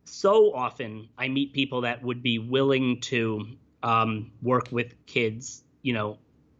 so 0.03 0.53
often 0.53 1.07
I 1.17 1.29
meet 1.29 1.53
people 1.53 1.79
that 1.79 2.03
would 2.03 2.21
be 2.21 2.37
willing 2.37 2.99
to 3.03 3.47
um, 3.81 4.33
work 4.41 4.67
with 4.73 4.93
kids, 5.05 5.63
you 5.83 5.93
know, 5.93 6.17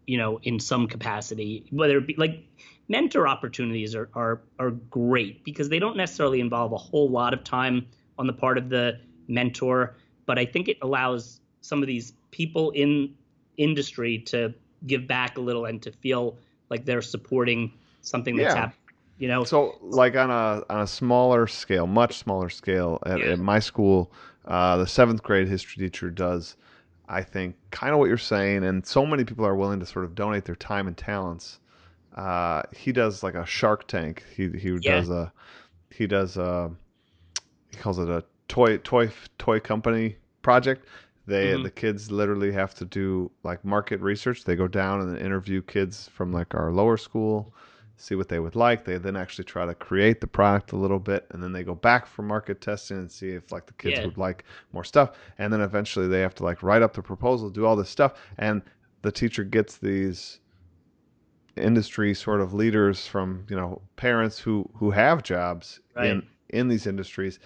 you 0.07 0.17
know, 0.17 0.39
in 0.43 0.61
some 0.61 0.87
capacity, 0.87 1.65
whether 1.71 1.97
it 1.97 2.07
be 2.07 2.15
like 2.17 2.45
mentor 2.87 3.27
opportunities 3.27 3.93
are, 3.93 4.09
are 4.13 4.41
are 4.57 4.71
great 4.71 5.43
because 5.43 5.67
they 5.67 5.79
don't 5.79 5.97
necessarily 5.97 6.39
involve 6.39 6.71
a 6.71 6.77
whole 6.77 7.09
lot 7.09 7.33
of 7.33 7.43
time 7.43 7.85
on 8.17 8.25
the 8.25 8.31
part 8.31 8.57
of 8.57 8.69
the 8.69 9.01
mentor, 9.27 9.97
but 10.25 10.39
I 10.39 10.45
think 10.45 10.69
it 10.69 10.77
allows 10.81 11.41
some 11.59 11.81
of 11.83 11.87
these 11.87 12.13
people 12.31 12.71
in 12.71 13.13
industry 13.57 14.19
to 14.27 14.53
give 14.87 15.07
back 15.07 15.37
a 15.37 15.41
little 15.41 15.65
and 15.65 15.81
to 15.81 15.91
feel 15.91 16.37
like 16.69 16.85
they're 16.85 17.01
supporting 17.01 17.73
something 17.99 18.37
that's 18.37 18.53
Yeah. 18.53 18.61
happening. 18.61 18.77
You 19.17 19.27
know, 19.27 19.43
so 19.43 19.77
like 19.81 20.15
on 20.15 20.29
a 20.31 20.63
on 20.69 20.81
a 20.81 20.87
smaller 20.87 21.47
scale, 21.47 21.87
much 21.87 22.17
smaller 22.17 22.49
scale, 22.49 22.99
at, 23.05 23.21
Yeah. 23.21 23.25
at 23.25 23.39
my 23.39 23.59
school, 23.59 24.11
uh, 24.45 24.77
the 24.77 24.87
seventh 24.87 25.21
grade 25.23 25.47
history 25.47 25.83
teacher 25.83 26.09
does, 26.09 26.57
I 27.07 27.21
think, 27.21 27.55
kind 27.71 27.93
of 27.93 27.99
what 27.99 28.07
you're 28.09 28.17
saying, 28.17 28.63
and 28.63 28.85
so 28.85 29.05
many 29.05 29.23
people 29.23 29.45
are 29.45 29.55
willing 29.55 29.79
to 29.79 29.85
sort 29.85 30.05
of 30.05 30.15
donate 30.15 30.45
their 30.45 30.55
time 30.55 30.87
and 30.87 30.97
talents. 30.97 31.59
Uh, 32.15 32.63
he 32.75 32.91
does 32.91 33.23
like 33.23 33.35
a 33.35 33.45
Shark 33.45 33.87
Tank. 33.87 34.23
He 34.35 34.49
he 34.49 34.71
Yeah. 34.81 35.05
does 35.05 35.09
a 35.09 35.31
he 35.91 36.07
does 36.07 36.37
a 36.37 36.71
he 37.71 37.77
calls 37.77 37.99
it 37.99 38.09
a 38.09 38.23
toy 38.47 38.77
toy 38.77 39.11
toy 39.37 39.59
company 39.59 40.17
project. 40.41 40.87
They 41.25 41.55
Mhm. 41.55 41.63
the 41.63 41.71
kids 41.71 42.11
literally 42.11 42.51
have 42.51 42.75
to 42.75 42.85
do 42.85 43.31
like 43.43 43.63
market 43.63 43.99
research. 44.01 44.43
They 44.43 44.55
go 44.55 44.67
down 44.67 45.01
and 45.01 45.17
interview 45.17 45.61
kids 45.61 46.07
from 46.09 46.31
like 46.33 46.53
our 46.55 46.71
lower 46.71 46.97
school, 46.97 47.53
see 47.97 48.15
what 48.15 48.29
they 48.29 48.39
would 48.39 48.55
like. 48.55 48.83
They 48.85 48.97
then 48.97 49.15
actually 49.15 49.45
try 49.45 49.65
to 49.65 49.75
create 49.75 50.21
the 50.21 50.27
product 50.27 50.71
a 50.71 50.75
little 50.77 50.99
bit, 50.99 51.25
and 51.31 51.41
then 51.43 51.51
they 51.53 51.63
go 51.63 51.75
back 51.75 52.05
for 52.07 52.21
market 52.23 52.61
testing 52.61 52.97
and 52.97 53.11
see 53.11 53.29
if 53.31 53.51
like 53.51 53.65
the 53.65 53.73
kids 53.73 53.99
Yeah. 53.99 54.05
would 54.05 54.17
like 54.17 54.43
more 54.71 54.83
stuff. 54.83 55.11
And 55.37 55.51
then 55.53 55.61
eventually 55.61 56.07
they 56.07 56.21
have 56.21 56.35
to 56.35 56.43
like 56.43 56.63
write 56.63 56.81
up 56.81 56.93
the 56.93 57.01
proposal, 57.03 57.49
do 57.49 57.65
all 57.65 57.75
this 57.75 57.89
stuff, 57.89 58.13
and 58.37 58.61
the 59.01 59.11
teacher 59.11 59.43
gets 59.43 59.77
these 59.77 60.39
industry 61.55 62.13
sort 62.13 62.41
of 62.41 62.53
leaders 62.53 63.05
from 63.05 63.45
you 63.49 63.55
know 63.55 63.81
parents 63.95 64.39
who 64.39 64.67
who 64.75 64.91
have 64.91 65.21
jobs 65.21 65.79
Right. 65.95 66.07
in 66.11 66.27
in 66.49 66.67
these 66.67 66.87
industries 66.87 67.39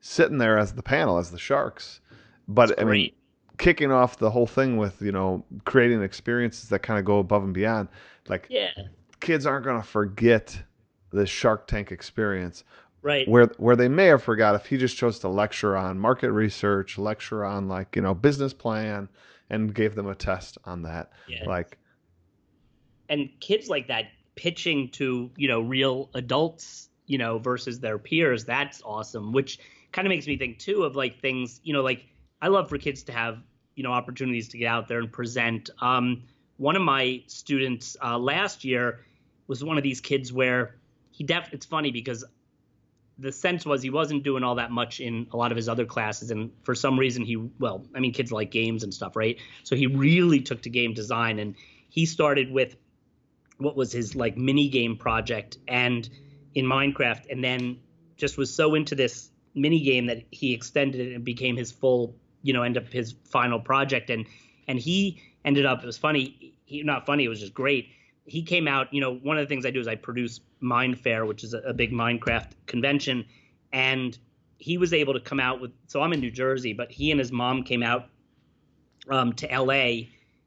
sitting 0.00 0.38
there 0.38 0.58
as 0.58 0.74
the 0.74 0.82
panel 0.82 1.18
as 1.18 1.30
the 1.30 1.38
sharks 1.38 2.00
but 2.48 2.78
i 2.80 2.84
mean 2.84 3.04
great. 3.04 3.14
kicking 3.58 3.92
off 3.92 4.18
the 4.18 4.30
whole 4.30 4.46
thing 4.46 4.76
with 4.76 5.00
you 5.02 5.12
know 5.12 5.44
creating 5.64 6.02
experiences 6.02 6.68
that 6.70 6.80
kind 6.80 6.98
of 6.98 7.04
go 7.04 7.18
above 7.20 7.44
and 7.44 7.54
beyond 7.54 7.88
like 8.28 8.50
yeah, 8.50 8.70
kids 9.24 9.46
aren't 9.46 9.64
going 9.64 9.80
to 9.80 9.86
forget 9.86 10.62
the 11.10 11.26
shark 11.26 11.66
tank 11.66 11.90
experience 11.90 12.64
right. 13.02 13.26
where 13.28 13.46
where 13.56 13.76
they 13.76 13.88
may 13.88 14.06
have 14.06 14.22
forgot 14.22 14.54
if 14.54 14.66
he 14.66 14.76
just 14.76 14.96
chose 14.96 15.18
to 15.20 15.28
lecture 15.28 15.76
on 15.76 15.98
market 15.98 16.30
research 16.32 16.98
lecture 16.98 17.44
on 17.44 17.68
like 17.68 17.96
you 17.96 18.02
know 18.02 18.14
business 18.14 18.52
plan 18.52 19.08
and 19.50 19.74
gave 19.74 19.94
them 19.94 20.08
a 20.08 20.14
test 20.14 20.58
on 20.64 20.82
that 20.82 21.10
Yeah. 21.28 21.44
like 21.46 21.78
and 23.08 23.28
kids 23.40 23.68
like 23.68 23.88
that 23.88 24.06
pitching 24.34 24.90
to 24.90 25.30
you 25.36 25.48
know 25.48 25.60
real 25.60 26.10
adults 26.14 26.88
you 27.06 27.18
know 27.18 27.38
versus 27.38 27.80
their 27.80 27.98
peers 27.98 28.44
that's 28.44 28.82
awesome 28.84 29.32
which 29.32 29.58
kind 29.92 30.06
of 30.06 30.10
makes 30.10 30.26
me 30.26 30.36
think 30.36 30.58
too 30.58 30.82
of 30.82 30.96
like 30.96 31.20
things 31.20 31.60
you 31.62 31.72
know 31.72 31.82
like 31.82 32.06
i 32.42 32.48
love 32.48 32.68
for 32.68 32.78
kids 32.78 33.04
to 33.04 33.12
have 33.12 33.38
you 33.76 33.82
know 33.82 33.92
opportunities 33.92 34.48
to 34.48 34.58
get 34.58 34.66
out 34.66 34.88
there 34.88 34.98
and 34.98 35.12
present 35.12 35.70
um 35.80 36.22
one 36.56 36.76
of 36.76 36.82
my 36.82 37.22
students 37.26 37.96
uh, 38.02 38.16
last 38.18 38.64
year 38.64 39.00
was 39.46 39.62
one 39.62 39.76
of 39.76 39.82
these 39.82 40.00
kids 40.00 40.32
where 40.32 40.76
he 41.10 41.24
def 41.24 41.48
it's 41.52 41.66
funny 41.66 41.90
because 41.90 42.24
the 43.18 43.30
sense 43.30 43.64
was 43.64 43.82
he 43.82 43.90
wasn't 43.90 44.24
doing 44.24 44.42
all 44.42 44.56
that 44.56 44.70
much 44.70 45.00
in 45.00 45.26
a 45.32 45.36
lot 45.36 45.52
of 45.52 45.56
his 45.56 45.68
other 45.68 45.86
classes. 45.86 46.30
And 46.30 46.50
for 46.64 46.74
some 46.74 46.98
reason 46.98 47.24
he 47.24 47.36
well 47.58 47.86
i 47.94 48.00
mean 48.00 48.12
kids 48.12 48.32
like 48.32 48.50
games 48.50 48.82
and 48.82 48.92
stuff 48.92 49.16
right? 49.16 49.38
So 49.62 49.76
he 49.76 49.86
really 49.86 50.40
took 50.40 50.62
to 50.62 50.70
game 50.70 50.94
design 50.94 51.38
and 51.38 51.54
he 51.88 52.06
started 52.06 52.50
with 52.50 52.76
what 53.58 53.76
was 53.76 53.92
his 53.92 54.16
like 54.16 54.36
mini 54.36 54.68
game 54.68 54.96
project 54.96 55.58
and 55.68 56.08
in 56.54 56.66
Minecraft. 56.66 57.30
And 57.30 57.42
then 57.42 57.78
just 58.16 58.36
was 58.36 58.52
so 58.52 58.74
into 58.74 58.94
this 58.94 59.30
mini 59.54 59.80
game 59.80 60.06
that 60.06 60.22
he 60.30 60.52
extended 60.52 61.00
it 61.00 61.14
and 61.14 61.24
became 61.24 61.56
his 61.56 61.70
full 61.70 62.16
you 62.42 62.52
know 62.52 62.62
end 62.62 62.76
up 62.76 62.88
his 62.92 63.14
final 63.24 63.60
project. 63.60 64.10
And 64.10 64.26
and 64.66 64.78
he 64.78 65.22
ended 65.44 65.66
up 65.66 65.82
it 65.82 65.86
was 65.86 65.98
funny 65.98 66.54
he 66.64 66.82
not 66.82 67.06
funny 67.06 67.24
it 67.24 67.28
was 67.28 67.40
just 67.40 67.54
great 67.54 67.90
he 68.26 68.42
came 68.42 68.66
out 68.68 68.92
you 68.92 69.00
know 69.00 69.14
one 69.14 69.38
of 69.38 69.42
the 69.42 69.48
things 69.48 69.66
I 69.66 69.70
do 69.70 69.80
is 69.80 69.88
I 69.88 69.96
produce 69.96 70.40
MineFaire 70.62 71.26
which 71.26 71.44
is 71.44 71.54
a, 71.54 71.58
a 71.58 71.74
big 71.74 71.92
Minecraft 71.92 72.50
convention 72.66 73.24
and 73.72 74.16
he 74.58 74.78
was 74.78 74.92
able 74.92 75.14
to 75.14 75.20
come 75.20 75.40
out 75.40 75.60
with 75.60 75.72
so 75.86 76.02
I'm 76.02 76.12
in 76.12 76.20
New 76.20 76.30
Jersey 76.30 76.72
but 76.72 76.90
he 76.90 77.10
and 77.10 77.20
his 77.20 77.32
mom 77.32 77.62
came 77.62 77.82
out 77.82 78.08
um, 79.10 79.32
to 79.34 79.46
LA 79.46 80.06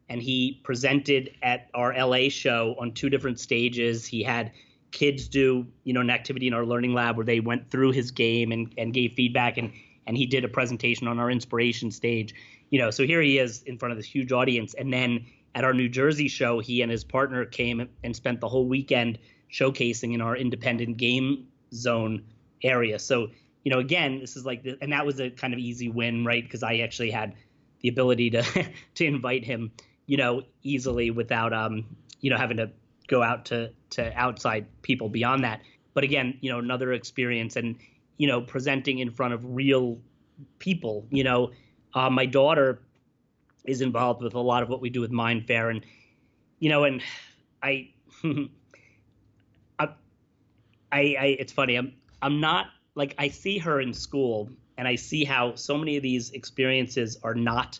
and 0.10 0.22
he 0.22 0.60
presented 0.64 1.32
at 1.42 1.70
our 1.74 1.94
LA 1.94 2.30
show 2.30 2.76
on 2.80 2.94
two 2.94 3.10
different 3.10 3.40
stages. 3.40 4.06
He 4.06 4.24
had 4.24 4.52
kids 4.92 5.28
do, 5.28 5.68
you 5.84 5.94
know, 5.94 6.02
an 6.02 6.10
activity 6.10 6.48
in 6.48 6.54
our 6.54 6.66
learning 6.66 6.94
lab 6.94 7.18
where 7.18 7.26
they 7.26 7.40
went 7.40 7.70
through 7.70 7.92
his 7.92 8.12
game 8.12 8.52
and, 8.52 8.74
and 8.78 8.94
gave 8.94 9.14
feedback 9.14 9.58
and 9.58 9.72
and 10.06 10.16
he 10.16 10.26
did 10.26 10.46
a 10.46 10.48
presentation 10.48 11.06
on 11.10 11.20
our 11.20 11.30
inspiration 11.30 11.92
stage. 11.92 12.34
You 12.70 12.80
know, 12.80 12.92
so 12.92 13.06
here 13.06 13.22
he 13.22 13.40
is 13.40 13.62
in 13.64 13.78
front 13.78 13.92
of 13.92 13.98
this 13.98 14.06
huge 14.06 14.32
audience. 14.32 14.74
And 14.74 14.94
then 14.94 15.26
at 15.58 15.64
our 15.64 15.74
New 15.74 15.90
Jersey 15.90 16.28
show, 16.28 16.60
he 16.60 16.84
and 16.84 16.92
his 16.92 17.04
partner 17.04 17.44
came 17.44 17.90
and 18.04 18.16
spent 18.16 18.40
the 18.42 18.48
whole 18.48 18.68
weekend 18.68 19.18
showcasing 19.52 20.14
in 20.14 20.22
our 20.22 20.38
independent 20.38 20.98
game 20.98 21.48
zone 21.74 22.24
area. 22.62 23.00
So, 23.00 23.30
you 23.64 23.72
know, 23.72 23.80
again, 23.80 24.20
this 24.20 24.38
is 24.38 24.46
like, 24.46 24.62
the, 24.62 24.78
and 24.82 24.94
that 24.94 25.04
was 25.04 25.20
a 25.20 25.32
kind 25.32 25.54
of 25.54 25.60
easy 25.60 25.90
win, 25.90 26.24
right? 26.24 26.44
Because 26.44 26.62
I 26.62 26.78
actually 26.78 27.10
had 27.10 27.34
the 27.82 27.90
ability 27.90 28.30
to 28.30 28.44
to 28.96 29.06
invite 29.06 29.44
him, 29.44 29.72
you 30.06 30.18
know, 30.18 30.44
easily 30.62 31.10
without 31.10 31.54
um, 31.54 31.88
you 32.22 32.30
know, 32.30 32.38
having 32.38 32.58
to 32.58 32.70
go 33.08 33.24
out 33.24 33.46
to 33.46 33.72
to 33.92 34.16
outside 34.16 34.68
people 34.84 35.10
beyond 35.10 35.44
that. 35.44 35.62
But 35.96 36.04
again, 36.04 36.38
you 36.40 36.52
know, 36.52 36.60
another 36.60 36.94
experience 36.94 37.56
and 37.56 37.78
you 38.18 38.28
know, 38.28 38.42
presenting 38.42 39.00
in 39.00 39.10
front 39.10 39.34
of 39.34 39.44
real 39.44 39.98
people. 40.60 41.08
You 41.10 41.24
know, 41.24 41.52
uh, 41.96 42.12
my 42.12 42.28
daughter 42.28 42.80
is 43.68 43.82
involved 43.82 44.24
with 44.24 44.34
a 44.34 44.40
lot 44.40 44.64
of 44.64 44.70
what 44.70 44.82
we 44.82 44.90
do 44.90 45.02
with 45.02 45.12
MineFaire, 45.12 45.70
and 45.70 45.86
you 46.60 46.70
know, 46.70 46.86
and 46.86 47.02
I, 47.64 47.90
I, 50.92 51.16
I, 51.20 51.36
it's 51.40 51.52
funny. 51.52 51.76
I'm 51.76 51.94
I'm 52.22 52.40
not 52.40 52.68
like 52.96 53.14
I 53.18 53.28
see 53.28 53.58
her 53.60 53.80
in 53.82 53.94
school, 53.94 54.50
and 54.78 54.88
I 54.88 54.96
see 54.96 55.24
how 55.24 55.56
so 55.56 55.78
many 55.78 55.98
of 55.98 56.04
these 56.04 56.32
experiences 56.32 57.18
are 57.24 57.36
not 57.36 57.80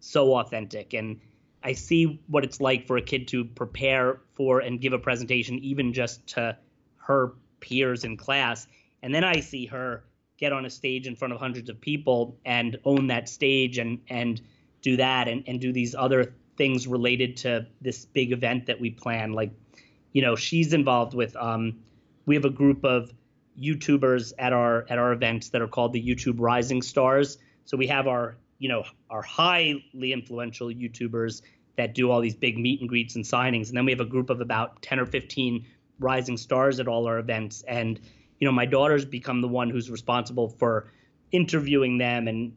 so 0.00 0.34
authentic, 0.34 0.92
and 0.92 1.20
I 1.62 1.72
see 1.72 2.20
what 2.26 2.44
it's 2.44 2.60
like 2.60 2.86
for 2.86 2.96
a 2.96 3.02
kid 3.02 3.28
to 3.28 3.44
prepare 3.44 4.20
for 4.34 4.60
and 4.60 4.80
give 4.80 4.92
a 4.92 4.98
presentation, 4.98 5.58
even 5.60 5.92
just 5.92 6.26
to 6.28 6.56
her 6.98 7.32
peers 7.60 8.04
in 8.04 8.16
class, 8.16 8.66
and 9.02 9.14
then 9.14 9.24
I 9.24 9.40
see 9.40 9.66
her 9.66 10.04
get 10.36 10.52
on 10.52 10.64
a 10.66 10.70
stage 10.70 11.06
in 11.06 11.16
front 11.16 11.34
of 11.34 11.40
hundreds 11.40 11.68
of 11.68 11.80
people 11.80 12.38
and 12.44 12.78
own 12.84 13.08
that 13.08 13.28
stage 13.28 13.78
and 13.78 14.00
and 14.08 14.40
do 14.82 14.96
that 14.96 15.28
and, 15.28 15.44
and 15.46 15.60
do 15.60 15.72
these 15.72 15.94
other 15.94 16.34
things 16.56 16.86
related 16.86 17.36
to 17.38 17.66
this 17.80 18.04
big 18.04 18.32
event 18.32 18.66
that 18.66 18.80
we 18.80 18.90
plan. 18.90 19.32
Like, 19.32 19.52
you 20.12 20.22
know, 20.22 20.36
she's 20.36 20.72
involved 20.72 21.14
with 21.14 21.36
um 21.36 21.78
we 22.26 22.34
have 22.34 22.44
a 22.44 22.50
group 22.50 22.84
of 22.84 23.12
YouTubers 23.60 24.32
at 24.38 24.52
our 24.52 24.86
at 24.88 24.98
our 24.98 25.12
events 25.12 25.48
that 25.50 25.62
are 25.62 25.68
called 25.68 25.92
the 25.92 26.02
YouTube 26.02 26.36
Rising 26.38 26.82
Stars. 26.82 27.38
So 27.64 27.76
we 27.76 27.86
have 27.86 28.06
our, 28.06 28.36
you 28.58 28.68
know, 28.68 28.84
our 29.10 29.22
highly 29.22 30.12
influential 30.12 30.68
YouTubers 30.68 31.42
that 31.76 31.94
do 31.94 32.10
all 32.10 32.20
these 32.20 32.34
big 32.34 32.58
meet 32.58 32.80
and 32.80 32.88
greets 32.88 33.14
and 33.14 33.24
signings. 33.24 33.68
And 33.68 33.76
then 33.76 33.84
we 33.84 33.92
have 33.92 34.00
a 34.00 34.04
group 34.04 34.30
of 34.30 34.40
about 34.40 34.82
10 34.82 34.98
or 34.98 35.06
15 35.06 35.64
rising 36.00 36.36
stars 36.36 36.80
at 36.80 36.88
all 36.88 37.06
our 37.06 37.18
events. 37.18 37.62
And 37.68 38.00
you 38.38 38.46
know, 38.46 38.52
my 38.52 38.66
daughter's 38.66 39.04
become 39.04 39.40
the 39.40 39.48
one 39.48 39.70
who's 39.70 39.90
responsible 39.90 40.48
for 40.48 40.90
interviewing 41.32 41.98
them 41.98 42.28
and 42.28 42.52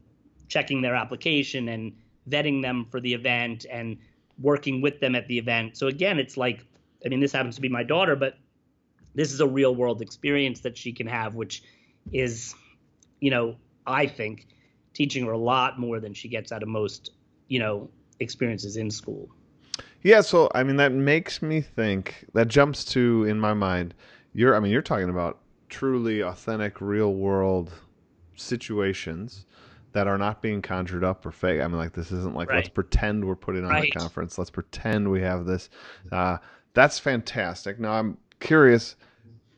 checking 0.47 0.81
their 0.81 0.95
application 0.95 1.69
and 1.69 1.93
vetting 2.29 2.61
them 2.61 2.85
for 2.89 2.99
the 2.99 3.13
event 3.13 3.65
and 3.71 3.97
working 4.39 4.81
with 4.81 4.99
them 4.99 5.15
at 5.15 5.27
the 5.27 5.37
event. 5.37 5.77
So 5.77 5.87
again, 5.87 6.19
it's 6.19 6.37
like, 6.37 6.65
I 7.05 7.09
mean, 7.09 7.19
this 7.19 7.31
happens 7.31 7.55
to 7.55 7.61
be 7.61 7.69
my 7.69 7.83
daughter, 7.83 8.15
but 8.15 8.37
this 9.15 9.33
is 9.33 9.39
a 9.39 9.47
real 9.47 9.75
world 9.75 10.01
experience 10.01 10.61
that 10.61 10.77
she 10.77 10.91
can 10.93 11.07
have, 11.07 11.35
which 11.35 11.63
is, 12.11 12.55
you 13.19 13.29
know, 13.29 13.55
I 13.85 14.07
think 14.07 14.47
teaching 14.93 15.25
her 15.25 15.31
a 15.31 15.37
lot 15.37 15.79
more 15.79 15.99
than 15.99 16.13
she 16.13 16.27
gets 16.27 16.51
out 16.51 16.63
of 16.63 16.69
most, 16.69 17.11
you 17.47 17.59
know, 17.59 17.89
experiences 18.19 18.77
in 18.77 18.91
school. 18.91 19.29
Yeah, 20.03 20.21
so 20.21 20.49
I 20.55 20.63
mean 20.63 20.77
that 20.77 20.91
makes 20.91 21.41
me 21.41 21.61
think 21.61 22.25
that 22.33 22.47
jumps 22.47 22.83
to 22.85 23.25
in 23.25 23.39
my 23.39 23.53
mind. 23.53 23.93
You're 24.33 24.55
I 24.55 24.59
mean 24.59 24.71
you're 24.71 24.81
talking 24.81 25.09
about 25.09 25.39
truly 25.69 26.21
authentic, 26.21 26.81
real 26.81 27.13
world 27.13 27.71
situations 28.35 29.45
that 29.93 30.07
are 30.07 30.17
not 30.17 30.41
being 30.41 30.62
conjured 30.62 31.03
up 31.03 31.25
or 31.25 31.31
fake. 31.31 31.62
I 31.62 31.67
mean, 31.67 31.77
like 31.77 31.93
this 31.93 32.12
isn't 32.12 32.36
like 32.36 32.50
right. 32.50 32.57
let's 32.57 32.69
pretend 32.69 33.25
we're 33.25 33.36
putting 33.36 33.65
on 33.65 33.71
right. 33.71 33.91
a 33.93 34.00
conference. 34.00 34.38
Let's 34.38 34.50
pretend 34.50 35.10
we 35.10 35.21
have 35.21 35.45
this. 35.45 35.69
Uh, 36.12 36.38
that's 36.74 37.00
fantastic. 37.00 37.79
Now 37.79 37.93
I'm 37.93 38.17
curious. 38.39 38.95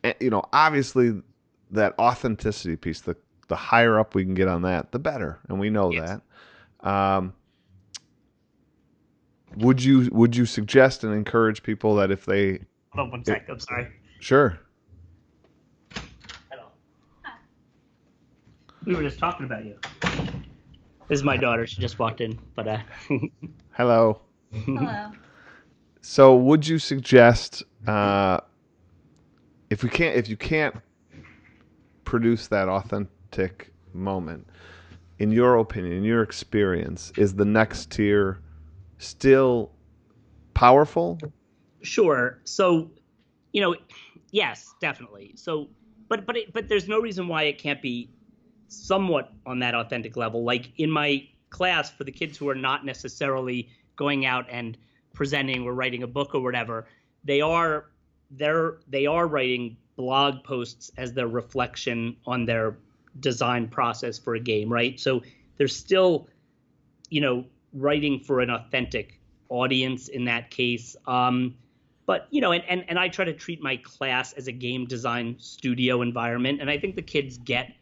Eh, 0.02 0.14
you 0.20 0.30
know, 0.30 0.42
obviously 0.52 1.22
that 1.70 1.94
authenticity 1.98 2.76
piece, 2.76 3.00
the 3.00 3.16
the 3.48 3.56
higher 3.56 3.98
up 3.98 4.14
we 4.14 4.24
can 4.24 4.34
get 4.34 4.48
on 4.48 4.62
that, 4.62 4.92
the 4.92 4.98
better, 4.98 5.38
and 5.48 5.60
we 5.60 5.70
know 5.70 5.90
yes. 5.92 6.20
that. 6.82 6.88
Um, 6.88 7.34
would 9.56 9.82
you 9.82 10.08
would 10.12 10.34
you 10.34 10.46
suggest 10.46 11.04
and 11.04 11.14
encourage 11.14 11.62
people 11.62 11.94
that 11.96 12.10
if 12.10 12.26
they? 12.26 12.60
Hold 12.90 13.06
on 13.06 13.10
one 13.10 13.24
sec. 13.24 13.46
I'm 13.48 13.60
sorry. 13.60 13.88
Sure. 14.20 14.58
We 18.86 18.94
were 18.94 19.02
just 19.02 19.18
talking 19.18 19.46
about 19.46 19.64
you. 19.64 19.78
This 21.08 21.18
is 21.18 21.24
my 21.24 21.36
daughter. 21.36 21.66
She 21.66 21.80
just 21.80 21.98
walked 21.98 22.20
in, 22.20 22.38
but 22.54 22.66
uh. 22.66 22.78
Hello. 23.72 24.20
Hello. 24.52 25.10
So, 26.00 26.36
would 26.36 26.66
you 26.66 26.78
suggest 26.78 27.62
uh, 27.86 28.40
if 29.70 29.82
we 29.82 29.88
can't, 29.88 30.16
if 30.16 30.28
you 30.28 30.36
can't 30.36 30.74
produce 32.04 32.48
that 32.48 32.68
authentic 32.68 33.72
moment, 33.92 34.46
in 35.18 35.30
your 35.30 35.56
opinion, 35.56 35.94
in 35.96 36.04
your 36.04 36.22
experience, 36.22 37.12
is 37.16 37.34
the 37.34 37.44
next 37.44 37.90
tier 37.90 38.40
still 38.98 39.72
powerful? 40.54 41.18
Sure. 41.82 42.40
So, 42.44 42.90
you 43.52 43.60
know, 43.60 43.76
yes, 44.30 44.74
definitely. 44.80 45.32
So, 45.36 45.68
but 46.08 46.26
but 46.26 46.36
it, 46.36 46.52
but 46.52 46.68
there's 46.68 46.88
no 46.88 47.00
reason 47.00 47.28
why 47.28 47.44
it 47.44 47.58
can't 47.58 47.80
be 47.82 48.08
somewhat 48.74 49.32
on 49.46 49.58
that 49.60 49.74
authentic 49.74 50.16
level. 50.16 50.44
Like 50.44 50.72
in 50.76 50.90
my 50.90 51.26
class 51.50 51.90
for 51.90 52.04
the 52.04 52.12
kids 52.12 52.36
who 52.36 52.48
are 52.48 52.54
not 52.54 52.84
necessarily 52.84 53.68
going 53.96 54.26
out 54.26 54.46
and 54.50 54.76
presenting 55.12 55.62
or 55.64 55.72
writing 55.72 56.02
a 56.02 56.06
book 56.06 56.34
or 56.34 56.40
whatever, 56.40 56.86
they 57.24 57.40
are 57.40 57.86
they're 58.30 58.78
they 58.88 59.06
are 59.06 59.26
writing 59.26 59.76
blog 59.96 60.42
posts 60.42 60.90
as 60.96 61.12
their 61.12 61.28
reflection 61.28 62.16
on 62.26 62.44
their 62.44 62.76
design 63.20 63.68
process 63.68 64.18
for 64.18 64.34
a 64.34 64.40
game, 64.40 64.72
right? 64.72 64.98
So 64.98 65.22
they're 65.56 65.68
still, 65.68 66.28
you 67.10 67.20
know, 67.20 67.44
writing 67.72 68.18
for 68.18 68.40
an 68.40 68.50
authentic 68.50 69.20
audience 69.48 70.08
in 70.08 70.24
that 70.24 70.50
case. 70.50 70.96
Um, 71.06 71.54
but 72.06 72.26
you 72.30 72.40
know, 72.40 72.52
and, 72.52 72.64
and 72.68 72.84
and 72.88 72.98
I 72.98 73.08
try 73.08 73.24
to 73.24 73.32
treat 73.32 73.62
my 73.62 73.76
class 73.76 74.32
as 74.34 74.46
a 74.46 74.52
game 74.52 74.86
design 74.86 75.36
studio 75.38 76.02
environment, 76.02 76.60
and 76.60 76.68
I 76.68 76.78
think 76.78 76.96
the 76.96 77.02
kids 77.02 77.38
get 77.38 77.72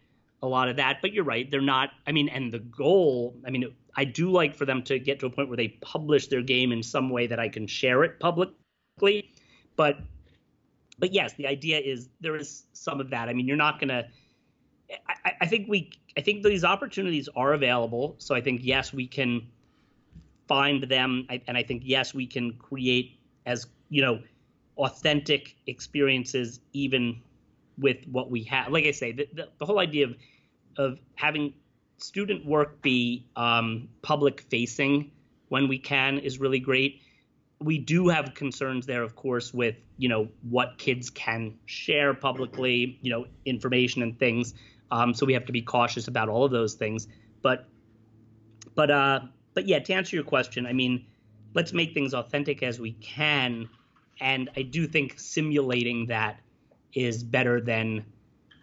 a 0.42 0.46
lot 0.46 0.68
of 0.68 0.76
that. 0.76 0.98
But 1.00 1.12
you're 1.12 1.24
right, 1.24 1.50
they're 1.50 1.60
not. 1.60 1.90
I 2.06 2.12
mean, 2.12 2.28
and 2.28 2.52
the 2.52 2.58
goal. 2.58 3.36
I 3.46 3.50
mean, 3.50 3.72
I 3.96 4.04
do 4.04 4.30
like 4.30 4.54
for 4.54 4.64
them 4.66 4.82
to 4.84 4.98
get 4.98 5.20
to 5.20 5.26
a 5.26 5.30
point 5.30 5.48
where 5.48 5.56
they 5.56 5.68
publish 5.80 6.28
their 6.28 6.42
game 6.42 6.72
in 6.72 6.82
some 6.82 7.10
way 7.10 7.26
that 7.26 7.38
I 7.38 7.48
can 7.48 7.66
share 7.66 8.04
it 8.04 8.18
publicly. 8.20 9.30
But 9.76 9.98
but 10.98 11.12
yes, 11.12 11.34
the 11.34 11.46
idea 11.46 11.78
is 11.78 12.08
there 12.20 12.36
is 12.36 12.64
some 12.72 13.00
of 13.00 13.10
that. 13.10 13.28
I 13.28 13.32
mean, 13.32 13.46
you're 13.46 13.56
not 13.56 13.80
gonna. 13.80 14.08
I, 15.24 15.32
I 15.40 15.46
think 15.46 15.68
we. 15.68 15.90
I 16.16 16.20
think 16.20 16.42
these 16.42 16.64
opportunities 16.64 17.28
are 17.34 17.54
available. 17.54 18.16
So 18.18 18.34
I 18.34 18.40
think 18.40 18.60
yes, 18.62 18.92
we 18.92 19.06
can 19.06 19.48
find 20.48 20.82
them, 20.82 21.26
and 21.46 21.56
I 21.56 21.62
think 21.62 21.82
yes, 21.84 22.12
we 22.12 22.26
can 22.26 22.52
create 22.54 23.18
as 23.46 23.66
you 23.88 24.02
know 24.02 24.20
authentic 24.78 25.56
experiences 25.66 26.60
even 26.72 27.20
with 27.78 27.98
what 28.10 28.30
we 28.30 28.42
have. 28.44 28.72
Like 28.72 28.84
I 28.84 28.90
say, 28.90 29.12
the, 29.12 29.28
the, 29.32 29.48
the 29.58 29.66
whole 29.66 29.78
idea 29.78 30.06
of 30.06 30.14
of 30.76 30.98
having 31.14 31.54
student 31.98 32.44
work 32.44 32.82
be 32.82 33.26
um, 33.36 33.88
public 34.02 34.42
facing 34.50 35.10
when 35.48 35.68
we 35.68 35.78
can 35.78 36.18
is 36.18 36.40
really 36.40 36.58
great. 36.58 37.00
We 37.60 37.78
do 37.78 38.08
have 38.08 38.34
concerns 38.34 38.86
there, 38.86 39.02
of 39.02 39.14
course, 39.14 39.54
with 39.54 39.76
you 39.96 40.08
know 40.08 40.28
what 40.48 40.78
kids 40.78 41.10
can 41.10 41.54
share 41.66 42.12
publicly, 42.14 42.98
you 43.02 43.10
know, 43.10 43.26
information 43.44 44.02
and 44.02 44.18
things. 44.18 44.54
Um, 44.90 45.14
so 45.14 45.24
we 45.24 45.32
have 45.32 45.46
to 45.46 45.52
be 45.52 45.62
cautious 45.62 46.08
about 46.08 46.28
all 46.28 46.44
of 46.44 46.50
those 46.50 46.74
things. 46.74 47.06
But 47.40 47.68
but 48.74 48.90
uh, 48.90 49.20
but 49.54 49.66
yeah, 49.66 49.78
to 49.78 49.92
answer 49.92 50.16
your 50.16 50.24
question, 50.24 50.66
I 50.66 50.72
mean, 50.72 51.06
let's 51.54 51.72
make 51.72 51.94
things 51.94 52.14
authentic 52.14 52.62
as 52.62 52.80
we 52.80 52.92
can, 52.92 53.68
and 54.20 54.50
I 54.56 54.62
do 54.62 54.86
think 54.86 55.18
simulating 55.18 56.06
that 56.06 56.40
is 56.94 57.22
better 57.22 57.60
than 57.60 58.04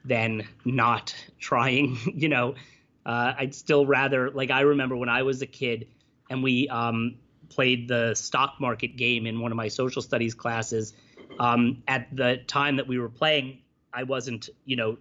than 0.05 0.47
not 0.65 1.15
trying. 1.39 1.97
you 2.13 2.29
know, 2.29 2.55
uh, 3.05 3.33
I'd 3.37 3.55
still 3.55 3.85
rather 3.85 4.29
like 4.31 4.51
I 4.51 4.61
remember 4.61 4.95
when 4.95 5.09
I 5.09 5.23
was 5.23 5.41
a 5.41 5.47
kid 5.47 5.87
and 6.29 6.43
we 6.43 6.67
um, 6.69 7.15
played 7.49 7.87
the 7.87 8.13
stock 8.13 8.55
market 8.59 8.95
game 8.95 9.25
in 9.25 9.39
one 9.39 9.51
of 9.51 9.55
my 9.55 9.67
social 9.67 10.01
studies 10.01 10.33
classes. 10.33 10.93
Um, 11.39 11.83
at 11.87 12.13
the 12.15 12.37
time 12.47 12.75
that 12.75 12.87
we 12.87 12.99
were 12.99 13.09
playing, 13.09 13.59
I 13.93 14.03
wasn't, 14.03 14.49
you 14.65 14.75
know, 14.75 14.97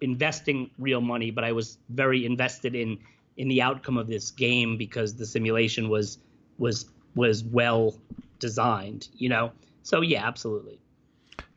investing 0.00 0.70
real 0.78 1.00
money, 1.00 1.30
but 1.30 1.44
I 1.44 1.52
was 1.52 1.78
very 1.88 2.26
invested 2.26 2.74
in 2.74 2.98
in 3.38 3.48
the 3.48 3.62
outcome 3.62 3.96
of 3.96 4.06
this 4.08 4.30
game 4.30 4.76
because 4.76 5.14
the 5.14 5.26
simulation 5.26 5.88
was 5.88 6.18
was 6.58 6.86
was 7.14 7.44
well 7.44 7.94
designed, 8.38 9.08
you 9.14 9.28
know. 9.28 9.52
So 9.82 10.00
yeah, 10.00 10.26
absolutely. 10.26 10.78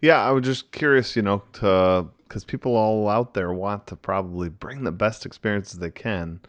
Yeah, 0.01 0.23
I 0.23 0.31
was 0.31 0.43
just 0.43 0.71
curious, 0.71 1.15
you 1.15 1.21
know, 1.21 1.43
to 1.53 2.07
because 2.27 2.43
people 2.43 2.75
all 2.75 3.07
out 3.09 3.33
there 3.33 3.53
want 3.53 3.87
to 3.87 3.95
probably 3.95 4.49
bring 4.49 4.83
the 4.83 4.91
best 4.91 5.25
experiences 5.25 5.79
they 5.79 5.91
can, 5.91 6.39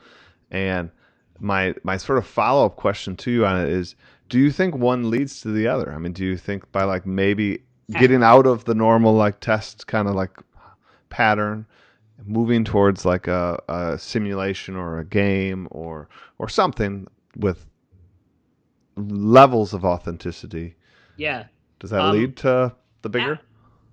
and 0.50 0.90
my 1.38 1.74
my 1.82 1.96
sort 1.96 2.18
of 2.18 2.26
follow 2.26 2.66
up 2.66 2.76
question 2.76 3.16
to 3.16 3.30
you 3.30 3.46
on 3.46 3.60
it 3.60 3.68
is: 3.68 3.94
Do 4.28 4.38
you 4.38 4.50
think 4.50 4.74
one 4.74 5.10
leads 5.10 5.40
to 5.42 5.48
the 5.52 5.66
other? 5.66 5.92
I 5.92 5.98
mean, 5.98 6.12
do 6.12 6.24
you 6.24 6.36
think 6.36 6.70
by 6.72 6.84
like 6.84 7.06
maybe 7.06 7.62
getting 7.92 8.22
out 8.22 8.46
of 8.46 8.64
the 8.64 8.74
normal 8.74 9.14
like 9.14 9.40
test 9.40 9.86
kind 9.86 10.08
of 10.08 10.14
like 10.14 10.30
pattern, 11.08 11.66
moving 12.24 12.64
towards 12.64 13.04
like 13.04 13.28
a, 13.28 13.62
a 13.68 13.98
simulation 13.98 14.76
or 14.76 14.98
a 14.98 15.04
game 15.04 15.68
or 15.70 16.08
or 16.38 16.48
something 16.48 17.06
with 17.36 17.66
levels 18.96 19.72
of 19.74 19.84
authenticity? 19.84 20.74
Yeah. 21.16 21.44
Does 21.78 21.90
that 21.90 22.00
Um, 22.00 22.12
lead 22.12 22.36
to 22.38 22.74
the 23.02 23.08
bigger? 23.10 23.38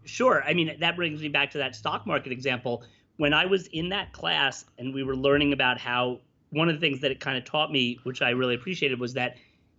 Sure. 0.06 0.44
I 0.46 0.54
mean, 0.54 0.76
that 0.80 0.96
brings 0.96 1.22
me 1.22 1.30
back 1.30 1.52
to 1.52 1.58
that 1.60 1.76
stock 1.76 2.06
market 2.06 2.32
example. 2.32 2.84
When 3.18 3.34
I 3.34 3.46
was 3.46 3.68
in 3.68 3.90
that 3.90 4.12
class 4.14 4.66
and 4.78 4.94
we 4.94 5.04
were 5.04 5.16
learning 5.16 5.54
about 5.54 5.78
how 5.80 6.20
one 6.50 6.70
of 6.70 6.76
the 6.76 6.82
things 6.82 7.02
that 7.02 7.12
it 7.12 7.20
kind 7.20 7.38
of 7.38 7.46
taught 7.46 7.72
me, 7.72 8.00
which 8.04 8.22
I 8.22 8.32
really 8.32 8.56
appreciated, 8.56 9.00
was 9.00 9.14
that, 9.14 9.38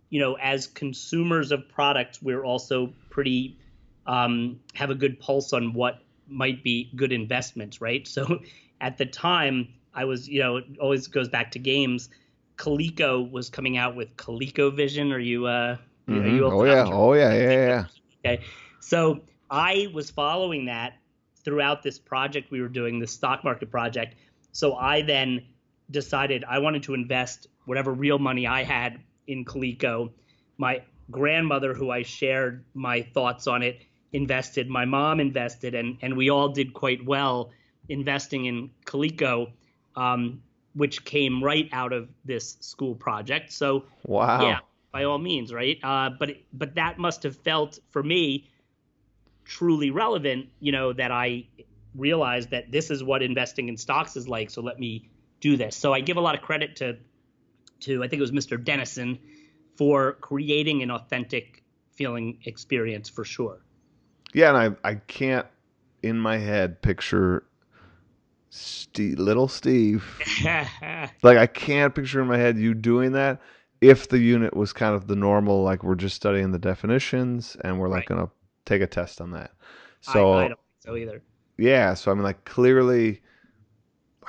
you 0.09 0.19
know, 0.19 0.35
as 0.35 0.67
consumers 0.67 1.51
of 1.51 1.67
products, 1.69 2.21
we're 2.21 2.43
also 2.43 2.93
pretty 3.09 3.57
um, 4.05 4.59
have 4.73 4.89
a 4.89 4.95
good 4.95 5.19
pulse 5.19 5.53
on 5.53 5.73
what 5.73 6.01
might 6.27 6.63
be 6.63 6.91
good 6.95 7.11
investments, 7.11 7.81
right? 7.81 8.07
So 8.07 8.39
at 8.81 8.97
the 8.97 9.05
time, 9.05 9.67
I 9.93 10.05
was, 10.05 10.27
you 10.27 10.39
know, 10.39 10.57
it 10.57 10.65
always 10.81 11.07
goes 11.07 11.29
back 11.29 11.51
to 11.51 11.59
games. 11.59 12.09
Coleco 12.57 13.29
was 13.31 13.49
coming 13.49 13.77
out 13.77 13.95
with 13.95 14.15
ColecoVision. 14.17 15.11
Are 15.13 15.19
you, 15.19 15.45
uh, 15.45 15.77
Mhm. 16.07 16.23
are 16.23 16.27
you 16.27 16.45
Oh 16.45 16.63
yeah, 16.65 16.85
oh 16.91 17.13
yeah, 17.13 17.33
yeah, 17.33 17.51
yeah. 17.51 17.85
Okay. 18.23 18.43
So 18.79 19.21
I 19.49 19.87
was 19.93 20.09
following 20.09 20.65
that 20.65 20.93
throughout 21.43 21.83
this 21.83 21.99
project 21.99 22.51
we 22.51 22.61
were 22.61 22.67
doing, 22.67 22.99
the 22.99 23.07
stock 23.07 23.43
market 23.43 23.71
project. 23.71 24.15
So 24.51 24.75
I 24.75 25.01
then 25.01 25.43
decided 25.91 26.43
I 26.47 26.59
wanted 26.59 26.83
to 26.83 26.93
invest 26.93 27.47
whatever 27.65 27.93
real 27.93 28.17
money 28.17 28.47
I 28.47 28.63
had 28.63 28.99
in 29.27 29.45
Coleco. 29.45 30.11
My 30.57 30.81
grandmother, 31.11 31.73
who 31.73 31.91
I 31.91 32.01
shared 32.01 32.63
my 32.73 33.01
thoughts 33.01 33.47
on 33.47 33.61
it, 33.61 33.81
invested. 34.13 34.69
My 34.69 34.85
mom 34.85 35.19
invested, 35.19 35.75
and 35.75 35.97
and 36.01 36.15
we 36.15 36.29
all 36.29 36.49
did 36.49 36.73
quite 36.73 37.05
well 37.05 37.51
investing 37.89 38.45
in 38.45 38.71
Coleco, 38.85 39.51
um, 39.95 40.41
which 40.73 41.05
came 41.05 41.43
right 41.43 41.69
out 41.71 41.93
of 41.93 42.09
this 42.23 42.57
school 42.61 42.95
project. 42.95 43.51
So 43.51 43.85
Wow. 44.05 44.41
yeah, 44.41 44.59
by 44.91 45.03
all 45.03 45.19
means, 45.19 45.53
right? 45.53 45.77
Uh, 45.83 46.09
but 46.17 46.37
but 46.53 46.75
that 46.75 46.97
must 46.97 47.23
have 47.23 47.35
felt 47.35 47.79
for 47.91 48.01
me 48.01 48.49
truly 49.45 49.91
relevant. 49.91 50.47
You 50.59 50.71
know 50.71 50.93
that 50.93 51.11
I 51.11 51.47
realized 51.95 52.51
that 52.51 52.71
this 52.71 52.91
is 52.91 53.03
what 53.03 53.23
investing 53.23 53.69
in 53.69 53.77
stocks 53.77 54.17
is 54.17 54.27
like. 54.27 54.49
So 54.49 54.61
let 54.61 54.79
me 54.79 55.09
do 55.39 55.57
this. 55.57 55.75
So 55.77 55.93
I 55.93 56.01
give 56.01 56.17
a 56.17 56.21
lot 56.21 56.35
of 56.35 56.41
credit 56.41 56.75
to 56.77 56.97
to 57.81 58.03
I 58.03 58.07
think 58.07 58.19
it 58.19 58.21
was 58.21 58.31
Mr. 58.31 58.63
Dennison 58.63 59.19
for 59.77 60.13
creating 60.13 60.83
an 60.83 60.91
authentic 60.91 61.63
feeling 61.91 62.39
experience 62.45 63.09
for 63.09 63.23
sure. 63.23 63.59
Yeah, 64.33 64.49
and 64.55 64.77
I 64.83 64.89
I 64.89 64.95
can't 64.95 65.47
in 66.03 66.19
my 66.19 66.37
head 66.37 66.81
picture 66.81 67.45
Steve, 68.49 69.19
little 69.19 69.47
Steve. 69.47 70.23
Like 71.23 71.37
I 71.37 71.47
can't 71.47 71.93
picture 71.95 72.21
in 72.21 72.27
my 72.27 72.37
head 72.37 72.57
you 72.57 72.73
doing 72.73 73.13
that 73.13 73.41
if 73.81 74.07
the 74.09 74.19
unit 74.19 74.55
was 74.55 74.73
kind 74.73 74.95
of 74.95 75.07
the 75.07 75.15
normal 75.15 75.63
like 75.63 75.83
we're 75.83 75.95
just 75.95 76.15
studying 76.15 76.51
the 76.51 76.59
definitions 76.59 77.57
and 77.63 77.79
we're 77.79 77.89
like 77.89 78.05
Right. 78.07 78.09
going 78.09 78.25
to 78.25 78.31
take 78.65 78.81
a 78.81 78.87
test 78.87 79.21
on 79.21 79.31
that. 79.31 79.51
So 80.01 80.33
I, 80.33 80.45
I 80.45 80.47
don't 80.49 80.59
think 80.59 80.81
so 80.85 80.95
either. 80.95 81.21
yeah, 81.57 81.93
so 81.93 82.11
I 82.11 82.13
mean 82.13 82.23
like 82.23 82.45
clearly 82.45 83.21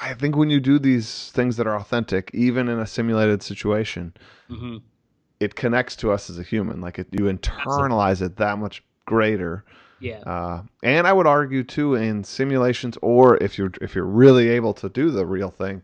I 0.01 0.15
think 0.15 0.37
when 0.37 0.51
you 0.51 0.61
do 0.61 0.79
these 0.79 1.31
things 1.33 1.57
that 1.57 1.67
are 1.67 1.77
authentic 1.77 2.31
even 2.35 2.69
in 2.69 2.79
a 2.79 2.87
simulated 2.87 3.43
situation, 3.43 4.15
hmm 4.49 4.79
it 5.39 5.55
connects 5.55 5.97
to 5.97 6.11
us 6.13 6.31
as 6.31 6.39
a 6.39 6.43
human. 6.43 6.81
Like 6.81 6.99
it, 6.99 7.09
you 7.13 7.25
internalize 7.25 8.23
it 8.23 8.37
that 8.37 8.59
much 8.59 8.83
greater. 9.05 9.65
Yeah. 9.99 10.21
Uh, 10.21 10.63
and 10.83 11.07
I 11.07 11.13
would 11.13 11.27
argue 11.27 11.63
too 11.63 11.95
in 11.95 12.25
simulations, 12.25 12.97
or 13.03 13.37
if 13.43 13.59
you're 13.59 13.73
if 13.83 13.95
you're 13.95 14.05
really 14.05 14.49
able 14.49 14.73
to 14.75 14.89
do 14.89 15.11
the 15.11 15.27
real 15.27 15.51
thing, 15.51 15.83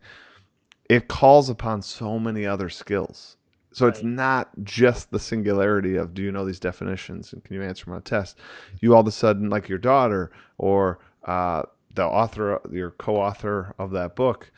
it 0.89 1.09
calls 1.09 1.49
upon 1.51 1.83
so 1.83 2.19
many 2.19 2.47
other 2.47 2.69
skills. 2.71 3.37
So 3.73 3.87
it's 3.87 4.03
not 4.03 4.51
just 4.63 5.11
the 5.11 5.19
singularity 5.19 5.97
of 5.97 6.15
do 6.15 6.23
you 6.23 6.31
know 6.33 6.45
these 6.45 6.61
definitions 6.61 7.33
and 7.33 7.43
can 7.43 7.55
you 7.57 7.63
answer 7.63 7.85
them 7.87 7.95
on 7.95 7.99
a 8.01 8.03
test. 8.03 8.39
You 8.81 8.95
all 8.95 9.01
of 9.01 9.07
a 9.07 9.13
sudden, 9.13 9.49
like 9.51 9.69
your 9.69 9.79
daughter 9.79 10.31
or 10.59 10.99
uh, 11.25 11.63
the 11.95 12.05
author, 12.05 12.61
your 12.71 12.91
co-author 12.93 13.75
of 13.79 13.91
that 13.93 14.17
book. 14.17 14.51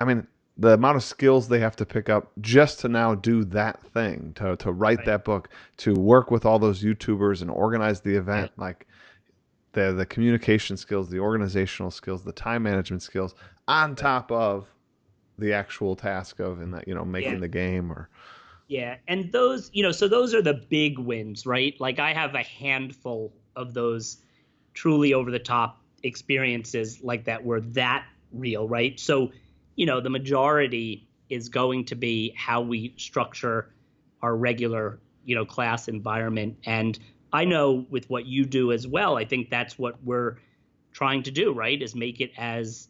I 0.00 0.04
mean, 0.04 0.26
the 0.56 0.74
amount 0.74 0.96
of 0.96 1.02
skills 1.02 1.48
they 1.48 1.58
have 1.60 1.76
to 1.76 1.86
pick 1.86 2.08
up 2.08 2.30
just 2.40 2.80
to 2.80 2.88
now 2.88 3.14
do 3.14 3.44
that 3.44 3.82
thing, 3.92 4.32
to 4.36 4.56
to 4.56 4.72
write 4.72 4.98
Right. 4.98 5.06
that 5.06 5.24
book, 5.24 5.48
to 5.78 5.94
work 5.94 6.30
with 6.30 6.44
all 6.44 6.58
those 6.58 6.82
YouTubers 6.82 7.42
and 7.42 7.50
organize 7.50 8.00
the 8.00 8.14
event, 8.16 8.52
like 8.56 8.86
the 9.72 9.92
the 9.92 10.06
communication 10.06 10.76
skills, 10.76 11.08
the 11.10 11.18
organizational 11.18 11.90
skills, 11.90 12.24
the 12.24 12.32
time 12.32 12.62
management 12.62 13.02
skills, 13.02 13.34
on 13.68 13.94
top 13.96 14.30
of 14.30 14.73
the 15.38 15.52
actual 15.52 15.96
task 15.96 16.40
of 16.40 16.60
in 16.60 16.70
that 16.72 16.86
you 16.88 16.94
know 16.94 17.04
making 17.04 17.40
Yeah. 17.40 17.40
the 17.40 17.48
game 17.48 17.90
or 17.92 18.08
Yeah, 18.66 18.96
and 19.06 19.30
those, 19.32 19.70
you 19.72 19.82
know, 19.82 19.92
so 19.92 20.08
those 20.08 20.34
are 20.34 20.40
the 20.42 20.54
big 20.54 20.98
wins, 20.98 21.44
right? 21.44 21.74
Like 21.78 21.98
I 21.98 22.14
have 22.14 22.34
a 22.34 22.42
handful 22.42 23.34
of 23.56 23.74
those 23.74 24.18
truly 24.72 25.12
over 25.12 25.30
the 25.30 25.38
top 25.38 25.82
experiences 26.02 27.02
like 27.02 27.24
that 27.26 27.44
were 27.44 27.60
that 27.60 28.06
real, 28.32 28.66
right? 28.68 28.98
So, 28.98 29.32
you 29.76 29.86
know, 29.86 30.00
the 30.00 30.10
majority 30.10 31.10
is 31.28 31.48
going 31.50 31.84
to 31.86 31.94
be 31.94 32.34
how 32.36 32.62
we 32.62 32.94
structure 32.96 33.74
our 34.22 34.36
regular, 34.36 35.02
you 35.24 35.34
know, 35.34 35.44
class 35.44 35.86
environment. 35.88 36.58
And 36.64 36.98
I 37.32 37.44
know 37.44 37.86
with 37.90 38.08
what 38.08 38.26
you 38.26 38.46
do 38.46 38.72
as 38.72 38.86
well, 38.86 39.16
I 39.16 39.24
think 39.26 39.50
that's 39.50 39.78
what 39.78 40.02
we're 40.02 40.38
trying 40.92 41.22
to 41.24 41.30
do, 41.30 41.52
right? 41.52 41.80
Is 41.80 41.94
make 41.94 42.20
it 42.20 42.32
as 42.38 42.88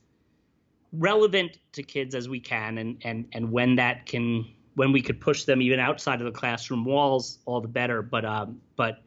relevant 0.99 1.59
to 1.73 1.83
kids 1.83 2.15
as 2.15 2.29
we 2.29 2.41
can 2.41 2.79
and 2.79 2.99
and 3.03 3.27
and 3.33 3.51
when 3.51 3.77
that 3.77 4.07
can 4.07 4.47
when 4.75 4.93
we 4.93 5.01
could 5.01 5.21
push 5.21 5.45
them 5.45 5.63
even 5.63 5.79
outside 5.79 6.21
of 6.21 6.25
the 6.25 6.33
classroom 6.33 6.85
walls 6.85 7.39
all 7.47 7.61
the 7.61 7.69
better. 7.69 8.03
But 8.03 8.25
um 8.25 8.61
but 8.77 9.03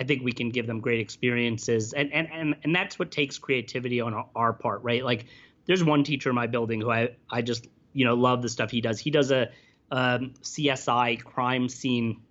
i 0.00 0.04
think 0.04 0.22
we 0.22 0.32
can 0.32 0.50
give 0.50 0.66
them 0.66 0.80
great 0.80 1.00
experiences. 1.00 1.92
And 1.92 2.12
and 2.12 2.28
and, 2.32 2.56
and 2.62 2.74
that's 2.74 2.98
what 2.98 3.10
takes 3.10 3.38
creativity 3.38 4.00
on 4.00 4.14
our, 4.14 4.26
our 4.34 4.52
part 4.52 4.82
right? 4.82 5.04
Like 5.04 5.26
there's 5.66 5.84
one 5.84 6.04
teacher 6.04 6.30
in 6.30 6.34
my 6.34 6.46
building 6.46 6.80
who 6.80 6.90
i 6.90 7.10
i 7.30 7.42
just 7.42 7.66
you 7.92 8.04
know 8.04 8.14
love 8.14 8.42
the 8.42 8.48
stuff 8.48 8.70
he 8.70 8.80
does. 8.80 8.98
He 8.98 9.10
does 9.10 9.30
a 9.30 9.48
um, 9.90 10.34
csi 10.42 11.22
crime 11.22 11.68
scene 11.68 12.22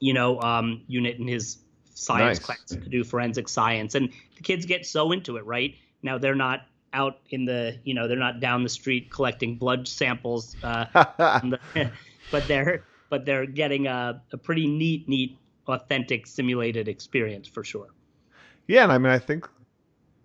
you 0.00 0.14
know 0.14 0.40
um 0.40 0.82
unit 0.86 1.18
in 1.18 1.28
his 1.28 1.58
science 1.94 2.38
Nice. 2.38 2.46
class 2.46 2.64
to 2.68 2.88
do 2.88 3.04
forensic 3.04 3.48
science. 3.48 3.94
And 3.94 4.10
the 4.36 4.42
kids 4.42 4.66
get 4.66 4.86
so 4.86 5.12
into 5.12 5.36
it 5.36 5.44
right? 5.44 5.74
Now 6.02 6.18
they're 6.18 6.34
not 6.34 6.66
out 6.92 7.18
in 7.30 7.44
the 7.44 7.78
you 7.84 7.94
know 7.94 8.08
they're 8.08 8.16
not 8.16 8.40
down 8.40 8.62
the 8.62 8.68
street 8.68 9.10
collecting 9.10 9.56
blood 9.56 9.86
samples 9.86 10.56
uh, 10.64 10.84
the- 10.94 11.60
but 12.30 12.46
they're 12.48 12.84
but 13.10 13.24
they're 13.24 13.46
getting 13.46 13.86
a, 13.86 14.22
a 14.32 14.36
pretty 14.38 14.66
neat 14.66 15.08
neat 15.08 15.38
authentic 15.66 16.26
simulated 16.26 16.88
experience 16.88 17.46
for 17.48 17.64
sure. 17.64 17.88
Yeah, 18.66 18.84
and 18.84 18.92
I 18.92 18.98
mean, 18.98 19.12
I 19.12 19.18
think 19.18 19.48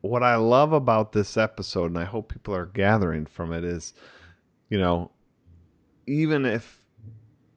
what 0.02 0.24
I 0.24 0.36
love 0.36 0.74
about 0.74 1.12
this 1.12 1.38
episode, 1.38 1.88
and 1.88 1.98
I 2.00 2.06
hope 2.06 2.32
people 2.32 2.56
are 2.56 2.66
gathering 2.66 3.26
from 3.26 3.52
it, 3.52 3.64
is, 3.64 3.94
you 4.70 4.78
know, 4.80 5.12
even 6.08 6.46
if 6.46 6.82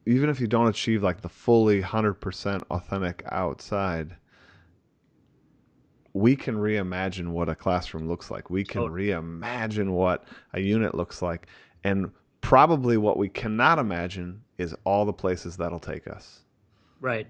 even 0.07 0.31
if 0.31 0.41
you 0.41 0.47
don't 0.47 0.69
achieve 0.69 1.03
like 1.03 1.21
the 1.21 1.29
fully 1.29 1.81
hundred 1.83 2.15
percent 2.15 2.63
authentic 2.71 3.23
outside, 3.31 4.17
we 6.13 6.37
can 6.37 6.57
reimagine 6.57 7.29
what 7.29 7.49
a 7.49 7.55
classroom 7.55 8.09
looks 8.09 8.31
like. 8.31 8.51
We 8.51 8.65
can 8.65 8.83
reimagine 8.83 9.91
what 9.91 10.25
a 10.53 10.61
unit 10.61 10.95
looks 10.95 11.23
like, 11.23 11.47
and 11.85 12.11
probably 12.41 12.97
what 12.97 13.17
we 13.17 13.29
cannot 13.29 13.79
imagine 13.79 14.43
is 14.59 14.75
all 14.85 15.05
the 15.05 15.13
places 15.13 15.57
that'll 15.57 15.81
take 15.81 16.07
us 16.09 16.41
right 17.01 17.27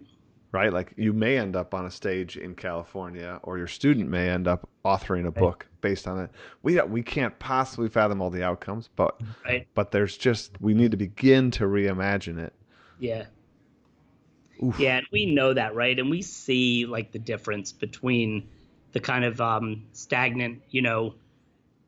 right? 0.53 0.73
Like 0.73 0.93
you 0.97 1.12
may 1.12 1.38
end 1.38 1.57
up 1.57 1.75
on 1.75 1.87
a 1.87 1.91
stage 1.91 2.37
in 2.37 2.55
California, 2.55 3.41
or 3.43 3.59
your 3.59 3.67
student 3.67 4.09
may 4.09 4.29
end 4.29 4.49
up 4.49 4.69
authoring 4.85 5.27
a 5.27 5.31
book 5.31 5.67
based 5.81 6.09
on 6.09 6.19
it. 6.21 6.31
We 6.62 6.81
we 6.83 7.03
can't 7.03 7.38
possibly 7.38 7.88
fathom 7.88 8.21
all 8.21 8.31
the 8.31 8.43
outcomes, 8.43 8.88
but 8.97 9.21
right 9.45 9.67
but 9.75 9.91
there's 9.91 10.17
just 10.17 10.61
we 10.61 10.75
need 10.75 10.91
to 10.93 10.97
begin 10.97 11.51
to 11.53 11.64
reimagine 11.64 12.38
it. 12.38 12.55
yeah 12.99 13.27
Oof. 14.62 14.79
yeah 14.81 14.97
and 14.99 15.07
we 15.12 15.27
know 15.27 15.55
that 15.55 15.75
right 15.75 15.97
and 15.99 16.11
we 16.11 16.21
see 16.21 16.85
like 16.85 17.12
the 17.12 17.19
difference 17.19 17.71
between 17.71 18.49
the 18.99 19.05
kind 19.07 19.25
of 19.25 19.41
um, 19.41 19.85
stagnant 19.93 20.61
you 20.71 20.83
know 20.83 21.15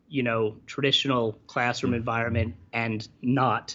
you 0.08 0.22
know 0.22 0.56
traditional 0.66 1.32
classroom 1.48 1.92
environment 1.92 2.54
and 2.72 3.08
not 3.20 3.74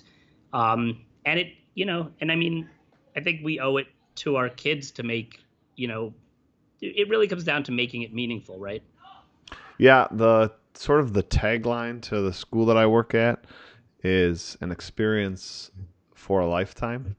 um, 0.54 1.02
and 1.26 1.38
it 1.38 1.48
you 1.74 1.86
know 1.86 2.10
and 2.22 2.32
i 2.32 2.36
mean 2.36 2.70
i 3.18 3.20
think 3.20 3.42
we 3.44 3.60
owe 3.60 3.76
it 3.76 3.88
to 4.16 4.38
our 4.38 4.48
kids 4.48 4.90
to 4.90 5.04
make 5.04 5.42
you 5.76 5.86
know 5.86 6.14
it 6.80 6.94
it 7.00 7.10
really 7.10 7.28
comes 7.28 7.44
down 7.44 7.62
to 7.62 7.74
making 7.74 8.04
it 8.04 8.14
meaningful 8.14 8.58
right 8.58 8.84
Yeah, 9.78 10.08
the 10.12 10.54
sort 10.74 11.02
of 11.02 11.12
the 11.12 11.24
tagline 11.24 12.02
to 12.04 12.22
the 12.22 12.32
school 12.32 12.66
that 12.68 12.78
I 12.78 12.86
work 12.86 13.14
at 13.14 13.44
is 14.04 14.58
an 14.62 14.72
experience 14.72 15.72
for 16.14 16.40
a 16.40 16.48
lifetime. 16.48 17.18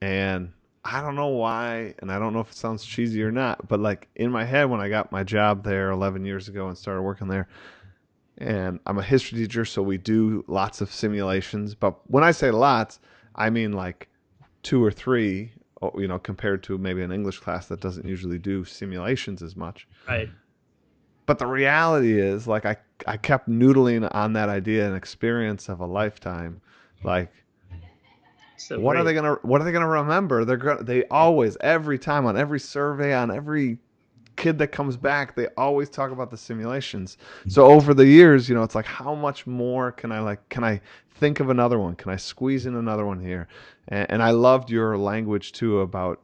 And 0.00 0.52
I 0.84 1.02
don't 1.02 1.14
know 1.14 1.28
why, 1.28 1.94
and 1.98 2.10
I 2.10 2.18
don't 2.18 2.32
know 2.32 2.40
if 2.40 2.50
it 2.52 2.56
sounds 2.56 2.84
cheesy 2.84 3.22
or 3.22 3.30
not, 3.30 3.68
but 3.68 3.80
like 3.80 4.08
in 4.16 4.30
my 4.30 4.44
head 4.44 4.70
when 4.70 4.80
I 4.80 4.88
got 4.88 5.12
my 5.12 5.22
job 5.22 5.62
there 5.62 5.90
11 5.90 6.24
years 6.24 6.48
ago 6.48 6.68
and 6.68 6.78
started 6.78 7.02
working 7.02 7.28
there, 7.28 7.48
and 8.38 8.80
I'm 8.86 8.98
a 8.98 9.02
history 9.02 9.38
teacher, 9.38 9.66
so 9.66 9.82
we 9.82 9.98
do 9.98 10.42
lots 10.46 10.80
of 10.80 10.90
simulations. 10.90 11.74
But 11.74 12.00
when 12.10 12.24
I 12.24 12.30
say 12.30 12.50
lots, 12.50 12.98
I 13.34 13.50
mean 13.50 13.72
like 13.72 14.08
two 14.62 14.82
or 14.82 14.90
three, 14.90 15.52
you 15.98 16.08
know, 16.08 16.18
compared 16.18 16.62
to 16.64 16.78
maybe 16.78 17.02
an 17.02 17.12
English 17.12 17.40
class 17.40 17.66
that 17.66 17.80
doesn't 17.80 18.06
usually 18.06 18.38
do 18.38 18.64
simulations 18.64 19.42
as 19.42 19.56
much. 19.56 19.86
Right. 20.08 20.30
But 21.26 21.38
the 21.38 21.46
reality 21.46 22.18
is, 22.18 22.46
like, 22.46 22.64
I 22.64 22.76
I 23.06 23.18
kept 23.18 23.48
noodling 23.48 24.08
on 24.14 24.32
that 24.32 24.48
idea 24.48 24.86
and 24.86 24.96
experience 24.96 25.68
of 25.68 25.80
a 25.80 25.86
lifetime, 25.86 26.62
like. 27.04 27.30
So 28.60 28.78
what 28.78 28.96
are 28.96 29.04
they 29.04 29.14
gonna 29.14 29.38
What 29.42 29.60
are 29.60 29.64
they 29.64 29.72
gonna 29.72 29.88
remember? 29.88 30.44
They're 30.44 30.56
gonna. 30.56 30.82
They 30.82 31.04
always, 31.06 31.56
every 31.60 31.98
time, 31.98 32.26
on 32.26 32.36
every 32.36 32.60
survey, 32.60 33.14
on 33.14 33.30
every 33.30 33.78
kid 34.36 34.58
that 34.58 34.68
comes 34.68 34.96
back, 34.96 35.34
they 35.34 35.48
always 35.56 35.88
talk 35.88 36.10
about 36.10 36.30
the 36.30 36.36
simulations. 36.36 37.16
Hmm. 37.44 37.50
So 37.50 37.66
over 37.66 37.94
the 37.94 38.06
years, 38.06 38.48
you 38.48 38.54
know, 38.54 38.62
it's 38.62 38.74
like, 38.74 38.86
how 38.86 39.14
much 39.14 39.46
more 39.46 39.92
can 39.92 40.12
I 40.12 40.20
like? 40.20 40.46
Can 40.50 40.62
I 40.62 40.80
think 41.14 41.40
of 41.40 41.50
another 41.50 41.78
one? 41.78 41.94
Can 41.94 42.10
I 42.10 42.16
squeeze 42.16 42.66
in 42.66 42.76
another 42.76 43.06
one 43.06 43.20
here? 43.20 43.48
And, 43.88 44.10
and 44.10 44.22
I 44.22 44.30
loved 44.30 44.70
your 44.70 44.96
language 44.96 45.52
too 45.52 45.80
about 45.80 46.20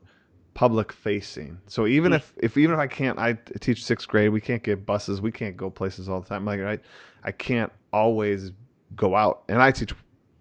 public 0.55 0.93
facing. 0.93 1.59
So 1.67 1.87
even 1.87 2.15
if, 2.15 2.33
if 2.39 2.57
even 2.57 2.75
if 2.75 2.81
I 2.81 2.87
can't, 2.87 3.19
I 3.19 3.35
teach 3.61 3.85
sixth 3.85 4.09
grade. 4.09 4.31
We 4.31 4.41
can't 4.41 4.63
get 4.63 4.87
buses. 4.87 5.21
We 5.21 5.33
can't 5.33 5.57
go 5.57 5.71
places 5.71 6.09
all 6.09 6.21
the 6.21 6.29
time. 6.29 6.45
Like 6.45 6.61
I, 6.61 6.79
I 7.25 7.33
can't 7.33 7.73
always 7.93 8.53
go 8.95 9.15
out. 9.15 9.43
And 9.49 9.61
I 9.61 9.71
teach 9.71 9.93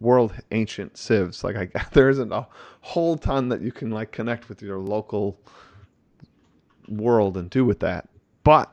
world 0.06 0.34
ancient 0.52 0.98
civs. 0.98 1.44
Like 1.44 1.56
I, 1.58 1.86
there 1.94 2.10
isn't 2.10 2.32
a 2.32 2.48
whole 2.82 3.18
ton 3.18 3.50
that 3.50 3.62
you 3.62 3.72
can 3.72 3.92
like 3.92 4.12
connect 4.12 4.48
with 4.48 4.62
your 4.62 4.78
local 4.78 5.38
world 6.88 7.36
and 7.36 7.50
do 7.50 7.66
with 7.66 7.80
that. 7.80 8.08
But 8.44 8.72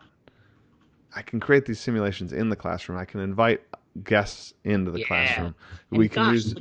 I 1.16 1.22
can 1.22 1.40
create 1.40 1.66
these 1.66 1.80
simulations 1.80 2.32
in 2.32 2.50
the 2.50 2.56
classroom. 2.56 2.98
I 2.98 3.04
can 3.04 3.20
invite 3.20 3.62
guests 4.04 4.54
into 4.64 4.90
the 4.90 5.00
Yeah. 5.00 5.06
classroom. 5.06 5.54
And 5.90 5.98
we 5.98 6.08
can 6.08 6.22
gosh, 6.24 6.32
use 6.34 6.54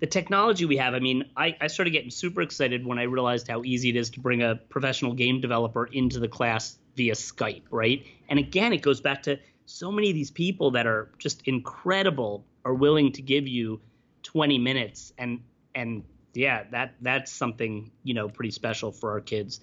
the 0.00 0.06
technology 0.06 0.64
we 0.64 0.76
have. 0.76 0.94
I 0.94 0.98
mean, 0.98 1.24
I, 1.36 1.56
I 1.60 1.66
started 1.68 1.90
getting 1.90 2.10
super 2.10 2.42
excited 2.42 2.84
when 2.86 2.98
I 2.98 3.04
realized 3.04 3.48
how 3.48 3.62
easy 3.64 3.88
it 3.88 3.96
is 3.96 4.10
to 4.10 4.20
bring 4.20 4.42
a 4.42 4.56
professional 4.56 5.14
game 5.14 5.40
developer 5.40 5.86
into 5.86 6.18
the 6.20 6.28
class 6.28 6.78
via 6.96 7.14
Skype, 7.14 7.62
right? 7.70 8.04
And 8.28 8.38
again, 8.38 8.72
it 8.72 8.82
goes 8.82 9.00
back 9.00 9.22
to 9.24 9.38
so 9.66 9.92
many 9.92 10.08
of 10.08 10.14
these 10.14 10.30
people 10.30 10.70
that 10.70 10.86
are 10.86 11.10
just 11.18 11.42
incredible 11.46 12.44
are 12.64 12.74
willing 12.74 13.12
to 13.12 13.22
give 13.22 13.46
you 13.46 13.80
20 14.22 14.58
minutes 14.58 15.12
and 15.18 15.40
and 15.74 16.04
yeah, 16.34 16.64
that 16.70 16.94
that's 17.00 17.32
something, 17.32 17.90
you 18.04 18.14
know, 18.14 18.28
pretty 18.28 18.50
special 18.50 18.92
for 18.92 19.10
our 19.10 19.20
kids. 19.20 19.60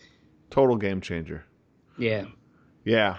total 0.49 0.75
game 0.75 1.01
changer. 1.01 1.43
Yeah. 1.97 2.25
Yeah. 2.83 3.17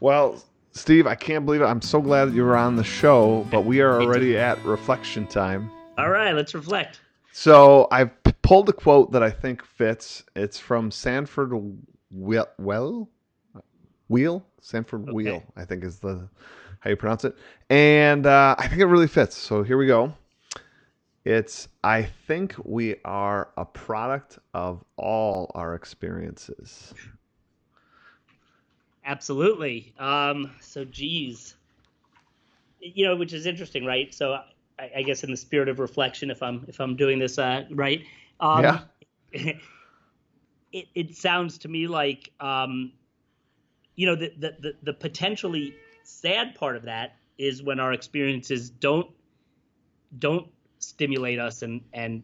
Well, 0.00 0.42
Steve, 0.72 1.06
I 1.06 1.14
can't 1.14 1.44
believe 1.44 1.60
it. 1.60 1.66
I'm 1.66 1.82
so 1.82 2.00
glad 2.00 2.26
that 2.26 2.34
you 2.34 2.44
were 2.44 2.56
on 2.56 2.76
the 2.76 2.84
show, 2.84 3.46
but 3.50 3.64
we 3.64 3.80
are 3.80 4.00
already 4.00 4.36
at 4.38 4.64
reflection 4.64 5.26
time. 5.26 5.70
All 5.98 6.10
right, 6.10 6.32
let's 6.32 6.54
reflect. 6.54 7.00
So 7.32 7.88
I've 7.90 8.10
pulled 8.42 8.68
a 8.68 8.72
quote 8.72 9.12
that 9.12 9.22
I 9.22 9.30
think 9.30 9.64
fits. 9.64 10.24
It's 10.34 10.58
from 10.58 10.90
Sanford 10.90 11.52
Well, 12.10 12.48
well 12.58 13.08
Wheel, 14.12 14.44
Sanford 14.60 15.08
Okay. 15.08 15.14
Wheel, 15.14 15.44
I 15.56 15.64
think 15.64 15.84
is 15.84 16.00
the 16.00 16.28
how 16.80 16.90
you 16.90 16.96
pronounce 16.96 17.24
it, 17.24 17.36
and 17.70 18.26
uh, 18.26 18.54
I 18.58 18.68
think 18.68 18.80
it 18.80 18.86
really 18.86 19.08
fits. 19.08 19.36
So 19.36 19.62
here 19.62 19.78
we 19.78 19.86
go. 19.86 20.14
It's 21.24 21.68
I 21.84 22.02
think 22.02 22.54
we 22.64 22.96
are 23.04 23.50
a 23.56 23.64
product 23.64 24.38
of 24.54 24.84
all 24.96 25.50
our 25.54 25.74
experiences. 25.74 26.94
Absolutely. 29.04 29.94
Um, 29.98 30.52
so, 30.60 30.84
geez, 30.84 31.56
you 32.80 33.04
know, 33.06 33.16
which 33.16 33.32
is 33.32 33.46
interesting, 33.46 33.84
right? 33.84 34.12
So, 34.14 34.34
I, 34.78 34.90
I 34.98 35.02
guess 35.02 35.24
in 35.24 35.30
the 35.30 35.36
spirit 35.36 35.68
of 35.68 35.78
reflection, 35.78 36.30
if 36.30 36.42
I'm 36.42 36.64
if 36.68 36.80
I'm 36.80 36.96
doing 36.96 37.18
this 37.18 37.38
uh, 37.38 37.64
right, 37.70 38.04
um, 38.40 38.62
Yeah. 38.62 38.80
it 39.32 39.56
it 40.72 41.16
sounds 41.16 41.58
to 41.58 41.68
me 41.68 41.86
like, 41.88 42.30
um, 42.40 42.92
you 43.96 44.06
know, 44.06 44.16
the, 44.16 44.32
the 44.38 44.56
the 44.60 44.72
the 44.82 44.92
potentially 44.92 45.74
sad 46.04 46.54
part 46.54 46.76
of 46.76 46.82
that 46.84 47.16
is 47.38 47.62
when 47.62 47.80
our 47.80 47.92
experiences 47.92 48.70
don't 48.70 49.08
don't 50.18 50.48
stimulate 50.78 51.38
us 51.38 51.62
and 51.62 51.80
and 51.92 52.22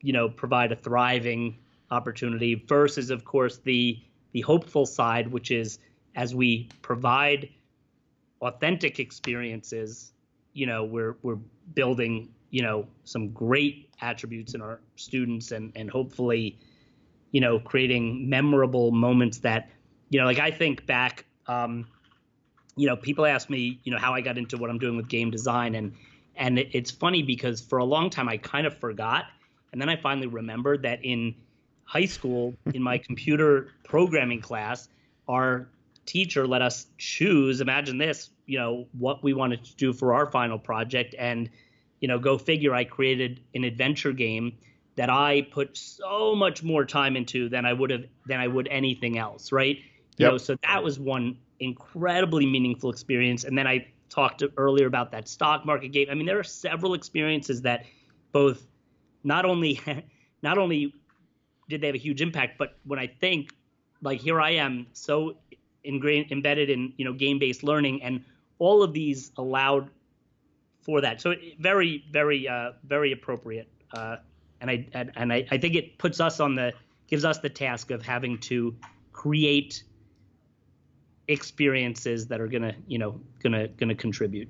you 0.00 0.12
know 0.12 0.28
provide 0.28 0.72
a 0.72 0.76
thriving 0.76 1.56
opportunity 1.90 2.54
versus 2.54 3.10
of 3.10 3.24
course 3.24 3.58
the 3.58 3.98
the 4.32 4.40
hopeful 4.40 4.86
side 4.86 5.28
which 5.30 5.50
is 5.50 5.78
as 6.14 6.34
we 6.34 6.68
provide 6.82 7.48
authentic 8.40 8.98
experiences 8.98 10.12
you 10.52 10.66
know 10.66 10.84
we're 10.84 11.16
we're 11.22 11.38
building 11.74 12.28
you 12.50 12.62
know 12.62 12.86
some 13.04 13.30
great 13.32 13.90
attributes 14.00 14.54
in 14.54 14.62
our 14.62 14.80
students 14.96 15.52
and 15.52 15.72
and 15.76 15.90
hopefully 15.90 16.58
you 17.30 17.40
know 17.40 17.58
creating 17.58 18.28
memorable 18.28 18.90
moments 18.90 19.38
that 19.38 19.70
you 20.10 20.18
know 20.18 20.26
like 20.26 20.38
i 20.38 20.50
think 20.50 20.86
back 20.86 21.24
um 21.46 21.86
you 22.76 22.86
know 22.86 22.96
people 22.96 23.26
ask 23.26 23.50
me 23.50 23.80
you 23.84 23.92
know 23.92 23.98
how 23.98 24.14
i 24.14 24.20
got 24.20 24.38
into 24.38 24.56
what 24.56 24.70
i'm 24.70 24.78
doing 24.78 24.96
with 24.96 25.08
game 25.08 25.30
design 25.30 25.74
and 25.74 25.94
and 26.36 26.58
it, 26.58 26.68
it's 26.72 26.90
funny 26.90 27.22
because 27.22 27.60
for 27.60 27.78
a 27.78 27.84
long 27.84 28.08
time 28.10 28.28
i 28.28 28.36
kind 28.36 28.66
of 28.66 28.76
forgot 28.78 29.24
and 29.72 29.80
then 29.80 29.88
i 29.88 29.96
finally 29.96 30.26
remembered 30.26 30.82
that 30.82 31.04
in 31.04 31.34
high 31.84 32.06
school 32.06 32.54
in 32.74 32.82
my 32.82 32.98
computer 32.98 33.68
programming 33.84 34.40
class 34.40 34.88
our 35.28 35.68
teacher 36.06 36.46
let 36.46 36.62
us 36.62 36.86
choose 36.96 37.60
imagine 37.60 37.98
this 37.98 38.30
you 38.46 38.58
know 38.58 38.86
what 38.92 39.22
we 39.22 39.34
wanted 39.34 39.62
to 39.64 39.74
do 39.76 39.92
for 39.92 40.14
our 40.14 40.30
final 40.30 40.58
project 40.58 41.14
and 41.18 41.50
you 42.00 42.08
know 42.08 42.18
go 42.18 42.38
figure 42.38 42.74
i 42.74 42.84
created 42.84 43.40
an 43.54 43.64
adventure 43.64 44.12
game 44.12 44.56
that 44.96 45.10
i 45.10 45.42
put 45.52 45.76
so 45.76 46.34
much 46.34 46.62
more 46.62 46.84
time 46.84 47.16
into 47.16 47.48
than 47.48 47.66
i 47.66 47.72
would 47.72 47.90
have 47.90 48.04
than 48.26 48.40
i 48.40 48.46
would 48.46 48.68
anything 48.68 49.18
else 49.18 49.52
right 49.52 49.78
Yep. 50.18 50.32
know 50.32 50.38
so 50.38 50.56
that 50.62 50.82
was 50.82 50.98
one 50.98 51.36
incredibly 51.60 52.46
meaningful 52.46 52.90
experience. 52.90 53.44
And 53.44 53.56
then 53.56 53.66
i 53.66 53.86
talked 54.08 54.42
earlier 54.56 54.86
about 54.86 55.10
that 55.12 55.28
stock 55.28 55.66
market 55.66 55.88
game. 55.88 56.08
I 56.10 56.14
mean 56.14 56.26
there 56.26 56.38
are 56.38 56.44
several 56.44 56.94
experiences 56.94 57.62
that 57.62 57.84
both 58.32 58.66
not 59.24 59.44
only 59.44 59.80
not 60.42 60.58
only 60.58 60.94
did 61.68 61.80
they 61.80 61.86
have 61.86 61.96
a 61.96 61.98
huge 61.98 62.22
impact 62.22 62.56
but 62.58 62.78
when 62.84 62.98
i 62.98 63.06
think 63.06 63.50
like 64.02 64.20
here 64.20 64.40
i 64.40 64.50
am 64.50 64.86
so 64.92 65.36
ingrained 65.84 66.32
embedded 66.32 66.70
in 66.70 66.92
you 66.96 67.04
know 67.04 67.12
game 67.12 67.38
based 67.38 67.62
learning 67.62 68.02
and 68.02 68.24
all 68.58 68.82
of 68.82 68.92
these 68.92 69.30
allowed 69.36 69.90
for 70.88 71.00
that. 71.02 71.20
So 71.20 71.34
very 71.60 72.04
very 72.10 72.48
uh, 72.48 72.72
very 72.84 73.12
appropriate. 73.12 73.68
Uh, 73.92 74.16
and 74.60 74.70
i 74.70 74.86
and, 74.92 75.12
and 75.16 75.32
I, 75.32 75.46
I 75.50 75.58
think 75.58 75.74
it 75.74 75.98
puts 75.98 76.20
us 76.20 76.40
on 76.40 76.54
the 76.54 76.72
gives 77.06 77.24
us 77.24 77.38
the 77.38 77.48
task 77.48 77.90
of 77.90 78.02
having 78.02 78.38
to 78.38 78.74
create 79.12 79.84
experiences 81.28 82.26
that 82.26 82.40
are 82.40 82.48
gonna 82.48 82.74
you 82.86 82.98
know 82.98 83.20
gonna 83.42 83.68
gonna 83.68 83.94
contribute 83.94 84.48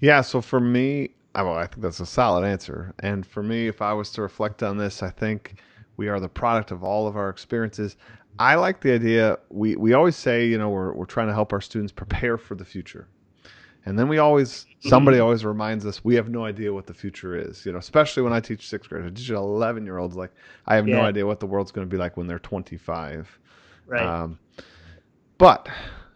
Yeah, 0.00 0.20
so 0.20 0.40
for 0.40 0.60
me, 0.60 1.10
I- 1.34 1.42
well, 1.42 1.54
I 1.54 1.66
think 1.66 1.80
that's 1.82 2.00
a 2.00 2.06
solid 2.06 2.44
answer. 2.44 2.92
And 2.98 3.24
for 3.26 3.42
me, 3.42 3.68
if 3.68 3.80
I 3.80 3.92
was 3.94 4.10
to 4.12 4.22
reflect 4.22 4.62
on 4.62 4.76
this, 4.76 5.02
I 5.02 5.10
think 5.10 5.54
we 5.96 6.08
are 6.08 6.20
the 6.20 6.28
product 6.28 6.70
of 6.72 6.82
all 6.84 7.06
of 7.06 7.16
our 7.16 7.30
experiences. 7.30 7.96
I 8.38 8.56
like 8.56 8.80
the 8.80 8.92
idea. 8.92 9.38
We 9.48 9.76
we 9.76 9.92
always 9.94 10.16
say, 10.16 10.46
you 10.46 10.58
know, 10.58 10.68
we're 10.68 10.92
we're 10.92 11.06
trying 11.06 11.28
to 11.28 11.34
help 11.34 11.52
our 11.52 11.60
students 11.60 11.92
prepare 11.92 12.36
for 12.36 12.54
the 12.56 12.64
future. 12.64 13.06
And 13.86 13.98
then 13.98 14.08
we 14.08 14.18
always 14.18 14.66
somebody 14.80 15.18
always 15.20 15.44
reminds 15.44 15.86
us 15.86 16.04
we 16.04 16.14
have 16.16 16.28
no 16.28 16.44
idea 16.44 16.72
what 16.72 16.86
the 16.86 16.94
future 16.94 17.36
is. 17.36 17.64
You 17.64 17.72
know, 17.72 17.78
especially 17.78 18.22
when 18.24 18.32
I 18.32 18.40
teach 18.40 18.68
sixth 18.68 18.90
grade. 18.90 19.04
I 19.04 19.08
teach 19.10 19.30
eleven 19.30 19.84
year 19.86 19.98
olds 19.98 20.16
like 20.16 20.32
I 20.66 20.74
have 20.74 20.86
no 20.86 21.02
idea 21.06 21.24
what 21.26 21.38
the 21.38 21.46
world's 21.46 21.70
going 21.70 21.86
to 21.88 21.90
be 21.90 21.98
like 21.98 22.16
when 22.16 22.26
they're 22.26 22.38
twenty 22.40 22.76
five. 22.76 23.38
right 23.86 24.02
Um, 24.02 24.38
but 25.38 25.68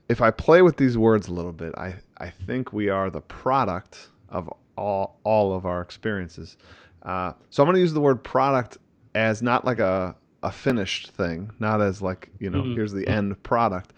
if 0.08 0.20
I 0.22 0.30
play 0.30 0.62
with 0.62 0.76
these 0.76 0.96
words 0.96 1.28
a 1.28 1.32
little 1.32 1.52
bit, 1.52 1.74
I, 1.76 1.96
I 2.18 2.30
think 2.30 2.72
we 2.72 2.88
are 2.88 3.10
the 3.10 3.20
product 3.20 4.08
of 4.28 4.52
all, 4.76 5.18
all 5.24 5.54
of 5.54 5.66
our 5.66 5.80
experiences. 5.80 6.56
Uh, 7.02 7.32
so 7.50 7.62
I'm 7.62 7.66
going 7.66 7.74
to 7.74 7.80
use 7.80 7.92
the 7.92 8.00
word 8.00 8.22
product 8.24 8.78
as 9.14 9.42
not 9.42 9.64
like 9.64 9.78
a, 9.80 10.14
a 10.42 10.50
finished 10.52 11.10
thing, 11.10 11.50
not 11.58 11.80
as 11.80 12.00
like, 12.00 12.30
you 12.38 12.50
know, 12.50 12.62
Mhm. 12.62 12.74
here's 12.74 12.92
the 12.92 13.06
end 13.08 13.40
product. 13.42 13.92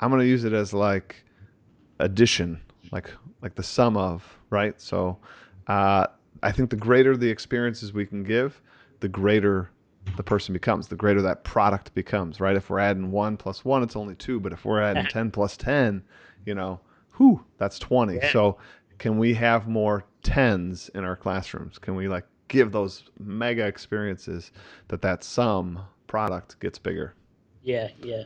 I'm 0.00 0.10
going 0.10 0.20
to 0.20 0.26
use 0.28 0.44
it 0.44 0.52
as 0.52 0.72
like 0.74 1.24
addition, 1.98 2.60
like 2.92 3.10
like 3.42 3.54
the 3.54 3.62
sum 3.62 3.96
of, 3.96 4.22
right? 4.50 4.80
So 4.80 5.18
uh, 5.66 6.06
I 6.42 6.52
think 6.52 6.70
the 6.70 6.76
greater 6.76 7.16
the 7.16 7.28
experiences 7.28 7.92
we 7.92 8.04
can 8.06 8.22
give, 8.22 8.60
the 9.00 9.08
greater 9.08 9.70
the 10.16 10.22
person 10.22 10.52
becomes, 10.52 10.88
the 10.88 10.96
greater 10.96 11.22
that 11.22 11.44
product 11.44 11.92
becomes, 11.94 12.40
right? 12.40 12.56
If 12.56 12.70
we're 12.70 12.78
adding 12.78 13.10
one 13.10 13.36
plus 13.36 13.64
one, 13.64 13.82
it's 13.82 13.96
only 13.96 14.14
two, 14.14 14.40
but 14.40 14.52
if 14.52 14.64
we're 14.64 14.80
adding 14.82 15.06
10 15.10 15.30
plus 15.30 15.56
10, 15.56 16.02
you 16.44 16.54
know, 16.54 16.80
whew, 17.16 17.44
that's 17.58 17.78
20. 17.78 18.14
Yeah. 18.16 18.32
So 18.32 18.58
can 18.98 19.18
we 19.18 19.34
have 19.34 19.66
more 19.68 20.04
tens 20.22 20.88
in 20.94 21.04
our 21.04 21.16
classrooms? 21.16 21.78
Can 21.78 21.94
we 21.96 22.08
like 22.08 22.24
give 22.48 22.72
those 22.72 23.04
mega 23.18 23.66
experiences 23.66 24.52
that 24.88 25.02
that 25.02 25.24
sum 25.24 25.80
product 26.06 26.58
gets 26.60 26.78
bigger? 26.78 27.14
yeah 27.62 27.88
yeah 28.04 28.22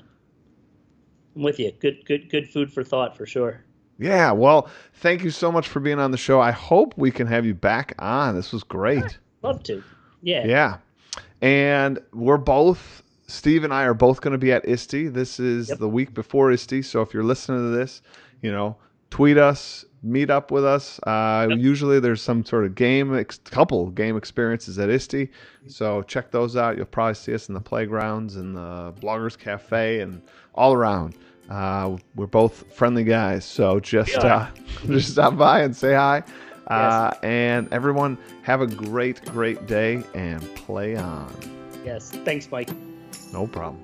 i'm 1.34 1.42
with 1.42 1.58
you 1.58 1.72
good 1.80 2.04
good 2.04 2.28
good 2.28 2.46
food 2.46 2.70
for 2.70 2.84
thought 2.84 3.16
for 3.16 3.24
sure 3.24 3.64
Yeah, 3.98 4.32
well, 4.32 4.68
thank 4.94 5.24
you 5.24 5.30
so 5.30 5.50
much 5.50 5.66
for 5.68 5.80
being 5.80 5.98
on 5.98 6.10
the 6.10 6.16
show. 6.18 6.40
I 6.40 6.50
hope 6.50 6.94
we 6.96 7.10
can 7.10 7.26
have 7.26 7.44
you 7.46 7.54
back 7.54 7.94
on. 7.98 8.34
This 8.34 8.52
was 8.52 8.62
great. 8.62 9.18
love 9.42 9.62
to 9.64 9.82
yeah 10.22 10.46
Yeah. 10.46 10.76
And 11.42 11.98
we're 12.12 12.36
both, 12.36 13.02
Steve 13.26 13.64
and 13.64 13.72
I 13.72 13.84
are 13.84 13.94
both 13.94 14.20
going 14.20 14.32
to 14.32 14.38
be 14.38 14.52
at 14.52 14.64
ISTE. 14.68 15.08
This 15.12 15.40
is 15.40 15.68
Yep. 15.70 15.78
the 15.78 15.88
week 15.88 16.14
before 16.14 16.50
ISTE. 16.52 16.82
So 16.84 17.00
if 17.02 17.14
you're 17.14 17.22
listening 17.24 17.58
to 17.72 17.76
this, 17.76 18.02
you 18.42 18.52
know, 18.52 18.76
tweet 19.10 19.38
us, 19.38 19.84
meet 20.02 20.30
up 20.30 20.50
with 20.50 20.64
us. 20.64 20.98
Uh, 21.06 21.46
Yep. 21.50 21.58
Usually 21.58 22.00
there's 22.00 22.22
some 22.22 22.44
sort 22.44 22.64
of 22.64 22.74
game, 22.74 23.14
ex- 23.16 23.38
couple 23.44 23.90
game 23.90 24.16
experiences 24.16 24.78
at 24.78 24.90
ISTE. 24.90 25.28
So 25.66 26.02
check 26.02 26.30
those 26.30 26.56
out. 26.56 26.76
You'll 26.76 26.86
probably 26.86 27.14
see 27.14 27.34
us 27.34 27.48
in 27.48 27.54
the 27.54 27.60
playgrounds 27.60 28.36
and 28.36 28.56
the 28.56 28.92
Bloggers 29.00 29.38
Cafe 29.38 30.00
and 30.00 30.22
all 30.54 30.72
around. 30.74 31.16
Uh, 31.48 31.96
we're 32.14 32.26
both 32.28 32.72
friendly 32.74 33.02
guys, 33.02 33.44
so 33.44 33.80
just 33.80 34.16
are. 34.18 34.26
uh, 34.26 34.50
just 34.86 35.10
stop 35.12 35.36
by 35.36 35.62
and 35.62 35.74
say 35.76 35.94
hi. 35.94 36.22
Uh, 36.70 37.12
and 37.22 37.72
everyone, 37.72 38.16
have 38.42 38.60
a 38.60 38.66
great, 38.66 39.24
great 39.26 39.66
day 39.66 40.02
and 40.14 40.42
play 40.54 40.96
on. 40.96 41.34
Yes. 41.84 42.10
Thanks, 42.10 42.50
Mike. 42.50 42.70
No 43.32 43.46
problem. 43.46 43.82